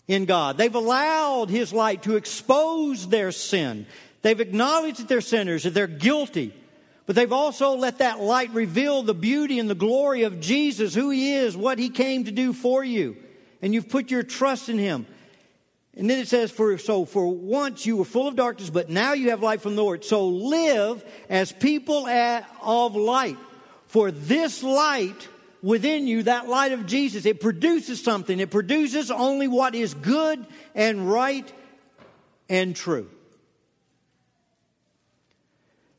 in 0.07 0.25
God. 0.25 0.57
They've 0.57 0.73
allowed 0.73 1.49
His 1.49 1.73
light 1.73 2.03
to 2.03 2.15
expose 2.15 3.07
their 3.07 3.31
sin. 3.31 3.85
They've 4.23 4.39
acknowledged 4.39 4.99
that 4.99 5.07
they're 5.07 5.21
sinners, 5.21 5.63
that 5.63 5.73
they're 5.73 5.85
guilty, 5.85 6.53
but 7.05 7.15
they've 7.15 7.31
also 7.31 7.75
let 7.75 7.97
that 7.97 8.21
light 8.21 8.51
reveal 8.51 9.03
the 9.03 9.13
beauty 9.13 9.59
and 9.59 9.69
the 9.69 9.75
glory 9.75 10.23
of 10.23 10.39
Jesus, 10.39 10.95
who 10.95 11.09
He 11.09 11.35
is, 11.35 11.55
what 11.55 11.77
He 11.77 11.89
came 11.89 12.23
to 12.23 12.31
do 12.31 12.53
for 12.53 12.83
you. 12.83 13.17
And 13.61 13.73
you've 13.73 13.89
put 13.89 14.09
your 14.09 14.23
trust 14.23 14.69
in 14.69 14.77
Him. 14.77 15.05
And 15.95 16.09
then 16.09 16.19
it 16.19 16.29
says, 16.29 16.51
for, 16.51 16.77
so 16.77 17.03
for 17.05 17.27
once 17.27 17.85
you 17.85 17.97
were 17.97 18.05
full 18.05 18.27
of 18.27 18.35
darkness, 18.35 18.69
but 18.69 18.89
now 18.89 19.11
you 19.13 19.29
have 19.29 19.43
light 19.43 19.61
from 19.61 19.75
the 19.75 19.83
Lord. 19.83 20.05
So 20.05 20.27
live 20.27 21.03
as 21.29 21.51
people 21.51 22.07
at, 22.07 22.49
of 22.61 22.95
light. 22.95 23.37
For 23.87 24.09
this 24.09 24.63
light 24.63 25.27
within 25.61 26.07
you, 26.07 26.23
that 26.23 26.47
light 26.47 26.71
of 26.71 26.85
Jesus, 26.87 27.25
it 27.25 27.41
produces 27.41 28.01
something. 28.01 28.39
It 28.39 28.49
produces 28.49 29.11
only 29.11 29.47
what 29.47 29.75
is 29.75 29.93
good 29.93 30.47
and 30.73 31.11
right 31.11 31.51
and 32.49 32.75
true. 32.75 33.09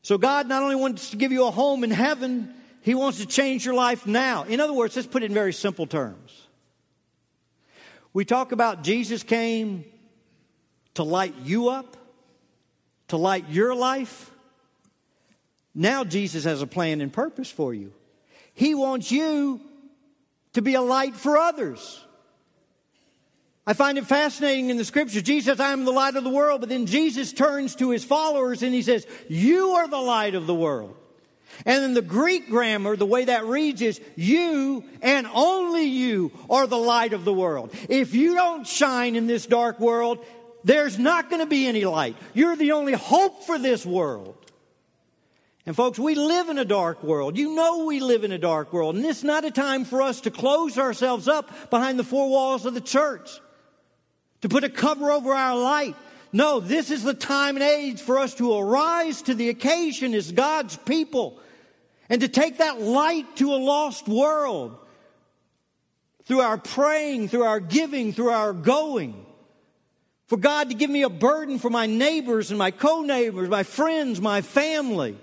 So 0.05 0.19
God 0.19 0.47
not 0.47 0.61
only 0.61 0.75
wants 0.75 1.09
to 1.09 1.17
give 1.17 1.31
you 1.31 1.47
a 1.47 1.49
home 1.49 1.83
in 1.83 1.89
heaven, 1.89 2.53
He 2.81 2.93
wants 2.93 3.17
to 3.17 3.25
change 3.25 3.65
your 3.65 3.73
life 3.73 4.05
now. 4.05 4.43
In 4.43 4.59
other 4.59 4.71
words, 4.71 4.95
let's 4.95 5.07
put 5.07 5.23
it 5.23 5.25
in 5.25 5.33
very 5.33 5.51
simple 5.51 5.87
terms. 5.87 6.47
We 8.13 8.23
talk 8.23 8.51
about 8.51 8.83
Jesus 8.83 9.23
came 9.23 9.83
to 10.93 11.01
light 11.01 11.33
you 11.43 11.69
up, 11.69 11.97
to 13.07 13.17
light 13.17 13.49
your 13.49 13.73
life. 13.73 14.29
Now 15.73 16.03
Jesus 16.03 16.43
has 16.43 16.61
a 16.61 16.67
plan 16.67 17.01
and 17.01 17.11
purpose 17.11 17.49
for 17.49 17.73
you. 17.73 17.91
He 18.53 18.75
wants 18.75 19.11
you 19.11 19.59
to 20.53 20.61
be 20.61 20.75
a 20.75 20.83
light 20.83 21.15
for 21.15 21.35
others. 21.35 22.04
I 23.67 23.73
find 23.73 23.97
it 23.97 24.05
fascinating 24.05 24.69
in 24.69 24.77
the 24.77 24.85
scriptures. 24.85 25.23
Jesus 25.23 25.45
says, 25.45 25.59
I 25.59 25.71
am 25.71 25.85
the 25.85 25.91
light 25.91 26.15
of 26.15 26.23
the 26.23 26.29
world, 26.29 26.59
but 26.59 26.69
then 26.69 26.85
Jesus 26.85 27.33
turns 27.33 27.75
to 27.77 27.89
his 27.89 28.03
followers 28.03 28.61
and 28.61 28.73
he 28.73 28.83
says, 28.83 29.07
You 29.27 29.71
are 29.71 29.87
the 29.87 29.97
light 29.97 30.35
of 30.35 30.45
the 30.45 30.53
world. 30.53 30.95
And 31.65 31.83
in 31.83 31.93
the 31.93 32.01
Greek 32.01 32.49
grammar, 32.49 32.95
the 32.95 33.05
way 33.05 33.25
that 33.25 33.45
reads 33.45 33.81
is, 33.81 33.99
You 34.15 34.83
and 35.01 35.25
only 35.33 35.85
you 35.85 36.31
are 36.47 36.67
the 36.67 36.77
light 36.77 37.13
of 37.13 37.25
the 37.25 37.33
world. 37.33 37.73
If 37.89 38.13
you 38.13 38.35
don't 38.35 38.67
shine 38.67 39.15
in 39.15 39.25
this 39.25 39.47
dark 39.47 39.79
world, 39.79 40.23
there's 40.63 40.99
not 40.99 41.29
going 41.29 41.41
to 41.41 41.47
be 41.47 41.65
any 41.65 41.85
light. 41.85 42.17
You're 42.35 42.55
the 42.55 42.73
only 42.73 42.93
hope 42.93 43.43
for 43.45 43.57
this 43.57 43.83
world. 43.83 44.37
And 45.65 45.75
folks, 45.75 45.97
we 45.97 46.13
live 46.13 46.49
in 46.49 46.59
a 46.59 46.65
dark 46.65 47.03
world. 47.03 47.35
You 47.35 47.55
know 47.55 47.85
we 47.85 47.99
live 47.99 48.23
in 48.23 48.31
a 48.31 48.37
dark 48.37 48.71
world. 48.71 48.95
And 48.95 49.03
it's 49.03 49.23
not 49.23 49.43
a 49.43 49.49
time 49.49 49.85
for 49.85 50.03
us 50.03 50.21
to 50.21 50.29
close 50.29 50.77
ourselves 50.77 51.27
up 51.27 51.71
behind 51.71 51.97
the 51.97 52.03
four 52.03 52.29
walls 52.29 52.67
of 52.67 52.75
the 52.75 52.81
church 52.81 53.39
to 54.45 54.49
put 54.49 54.63
a 54.63 54.69
cover 54.69 55.09
over 55.09 55.33
our 55.33 55.57
light. 55.57 55.95
No, 56.31 56.59
this 56.59 56.91
is 56.91 57.01
the 57.01 57.15
time 57.15 57.55
and 57.55 57.63
age 57.63 57.99
for 57.99 58.19
us 58.19 58.35
to 58.35 58.55
arise 58.55 59.23
to 59.23 59.33
the 59.33 59.49
occasion 59.49 60.13
as 60.13 60.31
God's 60.31 60.77
people 60.77 61.39
and 62.09 62.21
to 62.21 62.27
take 62.27 62.59
that 62.59 62.79
light 62.79 63.37
to 63.37 63.55
a 63.55 63.57
lost 63.57 64.07
world 64.07 64.77
through 66.25 66.41
our 66.41 66.59
praying, 66.59 67.29
through 67.29 67.41
our 67.41 67.59
giving, 67.59 68.13
through 68.13 68.29
our 68.29 68.53
going. 68.53 69.25
For 70.27 70.37
God 70.37 70.69
to 70.69 70.75
give 70.75 70.91
me 70.91 71.01
a 71.01 71.09
burden 71.09 71.57
for 71.57 71.71
my 71.71 71.87
neighbors 71.87 72.51
and 72.51 72.59
my 72.59 72.69
co 72.69 73.01
neighbors, 73.01 73.49
my 73.49 73.63
friends, 73.63 74.21
my 74.21 74.41
family. 74.41 75.17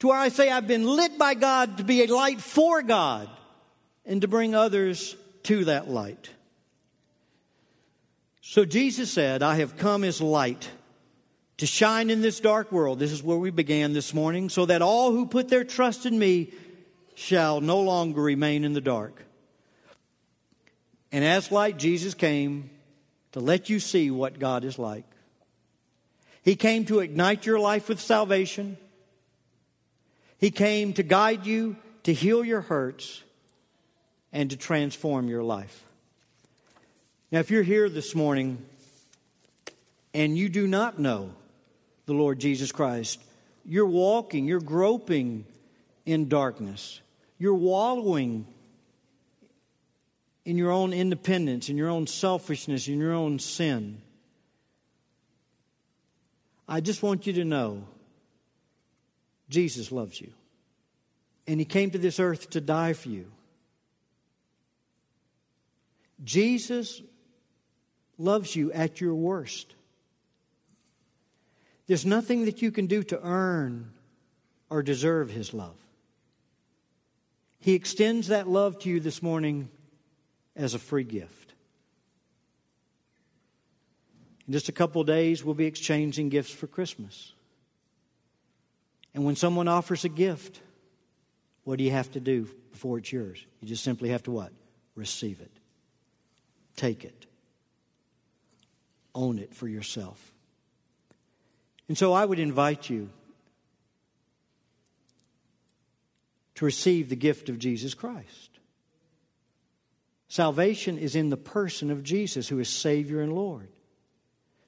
To 0.00 0.08
where 0.08 0.18
I 0.18 0.30
say 0.30 0.50
I've 0.50 0.66
been 0.66 0.88
lit 0.88 1.18
by 1.18 1.34
God 1.34 1.78
to 1.78 1.84
be 1.84 2.02
a 2.02 2.12
light 2.12 2.40
for 2.40 2.82
God 2.82 3.30
and 4.04 4.22
to 4.22 4.26
bring 4.26 4.56
others 4.56 5.14
to 5.44 5.66
that 5.66 5.88
light. 5.88 6.30
So 8.50 8.64
Jesus 8.64 9.12
said, 9.12 9.44
I 9.44 9.54
have 9.58 9.76
come 9.76 10.02
as 10.02 10.20
light 10.20 10.68
to 11.58 11.66
shine 11.66 12.10
in 12.10 12.20
this 12.20 12.40
dark 12.40 12.72
world. 12.72 12.98
This 12.98 13.12
is 13.12 13.22
where 13.22 13.38
we 13.38 13.52
began 13.52 13.92
this 13.92 14.12
morning, 14.12 14.48
so 14.48 14.66
that 14.66 14.82
all 14.82 15.12
who 15.12 15.26
put 15.26 15.48
their 15.48 15.62
trust 15.62 16.04
in 16.04 16.18
me 16.18 16.52
shall 17.14 17.60
no 17.60 17.80
longer 17.80 18.20
remain 18.20 18.64
in 18.64 18.72
the 18.72 18.80
dark. 18.80 19.24
And 21.12 21.24
as 21.24 21.52
light, 21.52 21.76
Jesus 21.76 22.14
came 22.14 22.70
to 23.30 23.38
let 23.38 23.70
you 23.70 23.78
see 23.78 24.10
what 24.10 24.40
God 24.40 24.64
is 24.64 24.80
like. 24.80 25.06
He 26.42 26.56
came 26.56 26.84
to 26.86 26.98
ignite 26.98 27.46
your 27.46 27.60
life 27.60 27.88
with 27.88 28.00
salvation. 28.00 28.76
He 30.38 30.50
came 30.50 30.92
to 30.94 31.04
guide 31.04 31.46
you, 31.46 31.76
to 32.02 32.12
heal 32.12 32.44
your 32.44 32.62
hurts, 32.62 33.22
and 34.32 34.50
to 34.50 34.56
transform 34.56 35.28
your 35.28 35.44
life. 35.44 35.84
Now, 37.32 37.38
if 37.38 37.50
you're 37.50 37.62
here 37.62 37.88
this 37.88 38.16
morning 38.16 38.58
and 40.12 40.36
you 40.36 40.48
do 40.48 40.66
not 40.66 40.98
know 40.98 41.32
the 42.06 42.12
Lord 42.12 42.40
Jesus 42.40 42.72
Christ, 42.72 43.22
you're 43.64 43.86
walking, 43.86 44.46
you're 44.46 44.58
groping 44.58 45.44
in 46.04 46.28
darkness, 46.28 47.00
you're 47.38 47.54
wallowing 47.54 48.46
in 50.44 50.58
your 50.58 50.72
own 50.72 50.92
independence, 50.92 51.68
in 51.68 51.76
your 51.76 51.88
own 51.88 52.08
selfishness, 52.08 52.88
in 52.88 52.98
your 52.98 53.12
own 53.12 53.38
sin. 53.38 54.02
I 56.66 56.80
just 56.80 57.00
want 57.00 57.28
you 57.28 57.34
to 57.34 57.44
know 57.44 57.84
Jesus 59.48 59.92
loves 59.92 60.20
you. 60.20 60.32
And 61.46 61.60
He 61.60 61.64
came 61.64 61.92
to 61.92 61.98
this 61.98 62.18
earth 62.18 62.50
to 62.50 62.60
die 62.60 62.92
for 62.92 63.08
you. 63.08 63.30
Jesus 66.24 67.00
loves 68.20 68.54
you 68.54 68.72
at 68.72 69.00
your 69.00 69.14
worst. 69.14 69.74
There's 71.86 72.06
nothing 72.06 72.44
that 72.44 72.62
you 72.62 72.70
can 72.70 72.86
do 72.86 73.02
to 73.04 73.20
earn 73.20 73.92
or 74.68 74.82
deserve 74.82 75.30
His 75.30 75.52
love. 75.52 75.76
He 77.58 77.74
extends 77.74 78.28
that 78.28 78.48
love 78.48 78.78
to 78.80 78.88
you 78.88 79.00
this 79.00 79.22
morning 79.22 79.68
as 80.54 80.74
a 80.74 80.78
free 80.78 81.04
gift. 81.04 81.54
In 84.46 84.52
just 84.52 84.68
a 84.68 84.72
couple 84.72 85.02
days, 85.04 85.44
we'll 85.44 85.54
be 85.54 85.66
exchanging 85.66 86.28
gifts 86.28 86.50
for 86.50 86.66
Christmas. 86.66 87.32
And 89.14 89.24
when 89.24 89.36
someone 89.36 89.68
offers 89.68 90.04
a 90.04 90.08
gift, 90.08 90.60
what 91.64 91.78
do 91.78 91.84
you 91.84 91.90
have 91.90 92.10
to 92.12 92.20
do 92.20 92.48
before 92.72 92.98
it's 92.98 93.12
yours? 93.12 93.44
You 93.60 93.68
just 93.68 93.84
simply 93.84 94.08
have 94.10 94.22
to 94.24 94.30
what? 94.30 94.52
Receive 94.94 95.40
it. 95.40 95.52
Take 96.76 97.04
it. 97.04 97.26
Own 99.14 99.38
it 99.38 99.54
for 99.54 99.68
yourself. 99.68 100.32
And 101.88 101.98
so 101.98 102.12
I 102.12 102.24
would 102.24 102.38
invite 102.38 102.88
you 102.88 103.10
to 106.54 106.64
receive 106.64 107.08
the 107.08 107.16
gift 107.16 107.48
of 107.48 107.58
Jesus 107.58 107.94
Christ. 107.94 108.50
Salvation 110.28 110.98
is 110.98 111.16
in 111.16 111.30
the 111.30 111.36
person 111.36 111.90
of 111.90 112.04
Jesus, 112.04 112.46
who 112.48 112.60
is 112.60 112.68
Savior 112.68 113.20
and 113.20 113.34
Lord. 113.34 113.68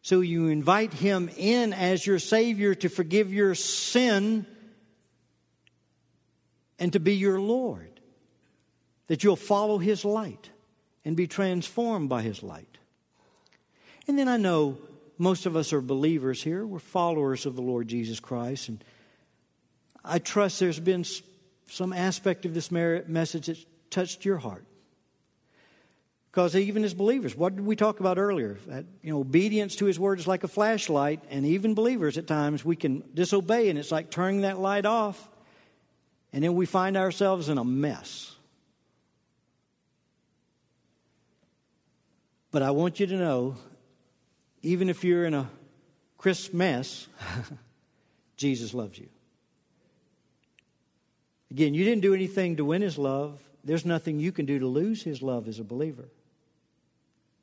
So 0.03 0.21
you 0.21 0.49
invite 0.49 0.93
Him 0.93 1.31
in 1.37 1.73
as 1.73 2.05
your 2.05 2.19
Savior 2.19 2.75
to 2.75 2.89
forgive 2.89 3.33
your 3.33 3.55
sin 3.55 4.45
and 6.81 6.93
to 6.95 6.99
be 6.99 7.15
your 7.15 7.41
Lord, 7.41 8.01
that 9.07 9.23
you'll 9.23 9.37
follow 9.37 9.79
His 9.79 10.05
light 10.05 10.51
and 11.05 11.17
be 11.17 11.29
transformed 11.29 12.09
by 12.09 12.23
His 12.23 12.43
light. 12.43 12.72
And 14.09 14.19
then 14.19 14.29
I 14.29 14.37
know 14.37 14.79
most 15.19 15.47
of 15.47 15.57
us 15.57 15.73
are 15.73 15.81
believers 15.81 16.43
here. 16.43 16.67
We're 16.67 16.79
followers 16.79 17.47
of 17.47 17.55
the 17.55 17.63
Lord 17.63 17.89
Jesus 17.89 18.21
Christ. 18.21 18.69
And 18.69 18.83
I 20.05 20.19
trust 20.19 20.59
there's 20.61 20.81
been 20.81 21.05
some 21.69 21.93
aspect 21.93 22.45
of 22.45 22.55
this 22.55 22.71
message 22.71 23.47
that's 23.47 23.65
touched 23.91 24.25
your 24.25 24.39
heart. 24.39 24.65
Because 26.33 26.57
even 26.57 26.83
as 26.83 26.95
believers, 26.95 27.37
what 27.37 27.55
did 27.55 27.67
we 27.67 27.77
talk 27.77 28.01
about 28.01 28.17
earlier? 28.17 28.59
That, 28.67 28.87
you 29.03 29.13
know, 29.13 29.21
obedience 29.21 29.77
to 29.77 29.85
His 29.85 30.01
word 30.01 30.19
is 30.19 30.27
like 30.27 30.45
a 30.45 30.49
flashlight, 30.49 31.21
and 31.29 31.45
even 31.45 31.75
believers 31.75 32.17
at 32.17 32.27
times 32.27 32.65
we 32.65 32.75
can 32.75 33.05
disobey, 33.13 33.69
and 33.69 33.79
it's 33.79 33.93
like 33.93 34.11
turning 34.11 34.41
that 34.41 34.59
light 34.59 34.87
off, 34.87 35.29
and 36.33 36.43
then 36.43 36.55
we 36.55 36.65
find 36.65 36.97
ourselves 36.97 37.51
in 37.51 37.59
a 37.59 37.65
mess. 37.65 38.35
But 42.51 42.63
I 42.63 42.71
want 42.71 42.99
you 42.99 43.07
to 43.09 43.17
know, 43.17 43.57
even 44.63 44.89
if 44.89 45.05
you're 45.05 45.25
in 45.25 45.35
a 45.35 45.49
crisp 46.19 46.55
mess, 46.55 47.09
Jesus 48.37 48.73
loves 48.73 48.99
you. 48.99 49.09
Again, 51.51 51.75
you 51.75 51.85
didn't 51.85 52.03
do 52.03 52.15
anything 52.15 52.57
to 52.57 52.65
win 52.65 52.81
His 52.81 52.97
love. 52.97 53.41
There's 53.65 53.85
nothing 53.85 54.19
you 54.19 54.33
can 54.33 54.47
do 54.47 54.59
to 54.59 54.67
lose 54.67 55.03
His 55.03 55.21
love 55.21 55.49
as 55.49 55.59
a 55.59 55.65
believer. 55.65 56.09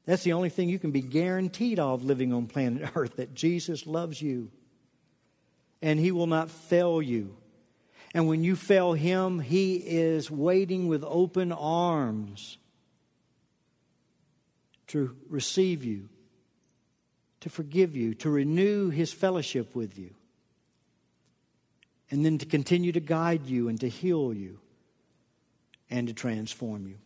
That's 0.05 0.23
the 0.23 0.33
only 0.33 0.49
thing 0.49 0.69
you 0.69 0.79
can 0.79 0.91
be 0.91 1.01
guaranteed 1.01 1.77
of 1.77 2.03
living 2.03 2.33
on 2.33 2.47
planet 2.47 2.89
Earth 2.95 3.17
that 3.17 3.35
Jesus 3.35 3.85
loves 3.85 4.21
you 4.21 4.49
and 5.81 5.99
He 5.99 6.11
will 6.11 6.27
not 6.27 6.49
fail 6.49 7.01
you. 7.01 7.35
And 8.13 8.27
when 8.27 8.43
you 8.43 8.55
fail 8.55 8.93
Him, 8.93 9.39
He 9.39 9.75
is 9.75 10.31
waiting 10.31 10.87
with 10.87 11.03
open 11.03 11.51
arms 11.51 12.57
to 14.87 15.15
receive 15.29 15.83
you, 15.85 16.09
to 17.41 17.49
forgive 17.49 17.95
you, 17.95 18.13
to 18.15 18.29
renew 18.29 18.89
His 18.89 19.13
fellowship 19.13 19.75
with 19.75 19.97
you, 19.97 20.13
and 22.11 22.25
then 22.25 22.37
to 22.37 22.45
continue 22.45 22.91
to 22.91 22.99
guide 22.99 23.45
you 23.45 23.69
and 23.69 23.79
to 23.81 23.87
heal 23.87 24.33
you 24.33 24.59
and 25.89 26.07
to 26.07 26.13
transform 26.13 26.87
you. 26.87 26.97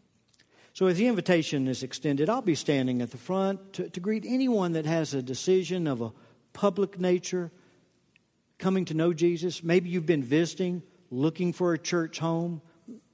So, 0.73 0.87
as 0.87 0.97
the 0.97 1.07
invitation 1.07 1.67
is 1.67 1.83
extended, 1.83 2.29
I'll 2.29 2.41
be 2.41 2.55
standing 2.55 3.01
at 3.03 3.11
the 3.11 3.17
front 3.17 3.73
to, 3.73 3.89
to 3.89 3.99
greet 3.99 4.25
anyone 4.27 4.71
that 4.71 4.85
has 4.85 5.13
a 5.13 5.21
decision 5.21 5.85
of 5.85 6.01
a 6.01 6.11
public 6.51 6.99
nature 6.99 7.51
coming 8.57 8.85
to 8.85 8.95
know 8.95 9.13
Jesus. 9.13 9.63
Maybe 9.63 9.89
you've 9.89 10.07
been 10.07 10.23
visiting, 10.23 10.81
looking 11.11 11.53
for 11.53 11.73
a 11.73 11.77
church 11.77 12.17
home. 12.17 12.61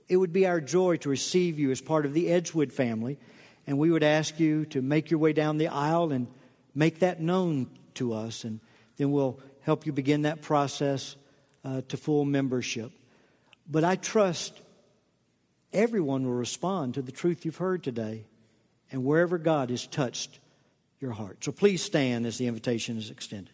It 0.07 0.15
would 0.15 0.31
be 0.31 0.47
our 0.47 0.61
joy 0.61 0.97
to 0.97 1.09
receive 1.09 1.59
you 1.59 1.71
as 1.71 1.81
part 1.81 2.05
of 2.05 2.13
the 2.13 2.29
Edgewood 2.29 2.71
family. 2.71 3.19
And 3.67 3.77
we 3.77 3.91
would 3.91 4.03
ask 4.03 4.39
you 4.39 4.65
to 4.67 4.81
make 4.81 5.11
your 5.11 5.19
way 5.19 5.33
down 5.33 5.57
the 5.57 5.67
aisle 5.67 6.13
and 6.13 6.27
make 6.75 6.99
that 6.99 7.21
known 7.21 7.69
to 7.95 8.13
us. 8.13 8.43
And 8.43 8.59
then 8.97 9.11
we'll 9.11 9.39
help 9.61 9.85
you 9.85 9.91
begin 9.91 10.23
that 10.23 10.41
process 10.41 11.15
uh, 11.63 11.81
to 11.89 11.97
full 11.97 12.25
membership. 12.25 12.91
But 13.69 13.83
I 13.83 13.95
trust 13.95 14.59
everyone 15.71 16.25
will 16.25 16.33
respond 16.33 16.95
to 16.95 17.01
the 17.01 17.11
truth 17.11 17.45
you've 17.45 17.57
heard 17.57 17.83
today 17.83 18.25
and 18.91 19.03
wherever 19.03 19.37
God 19.37 19.69
has 19.69 19.85
touched 19.85 20.39
your 20.99 21.11
heart. 21.11 21.43
So 21.43 21.51
please 21.51 21.83
stand 21.83 22.25
as 22.25 22.37
the 22.37 22.47
invitation 22.47 22.97
is 22.97 23.11
extended. 23.11 23.53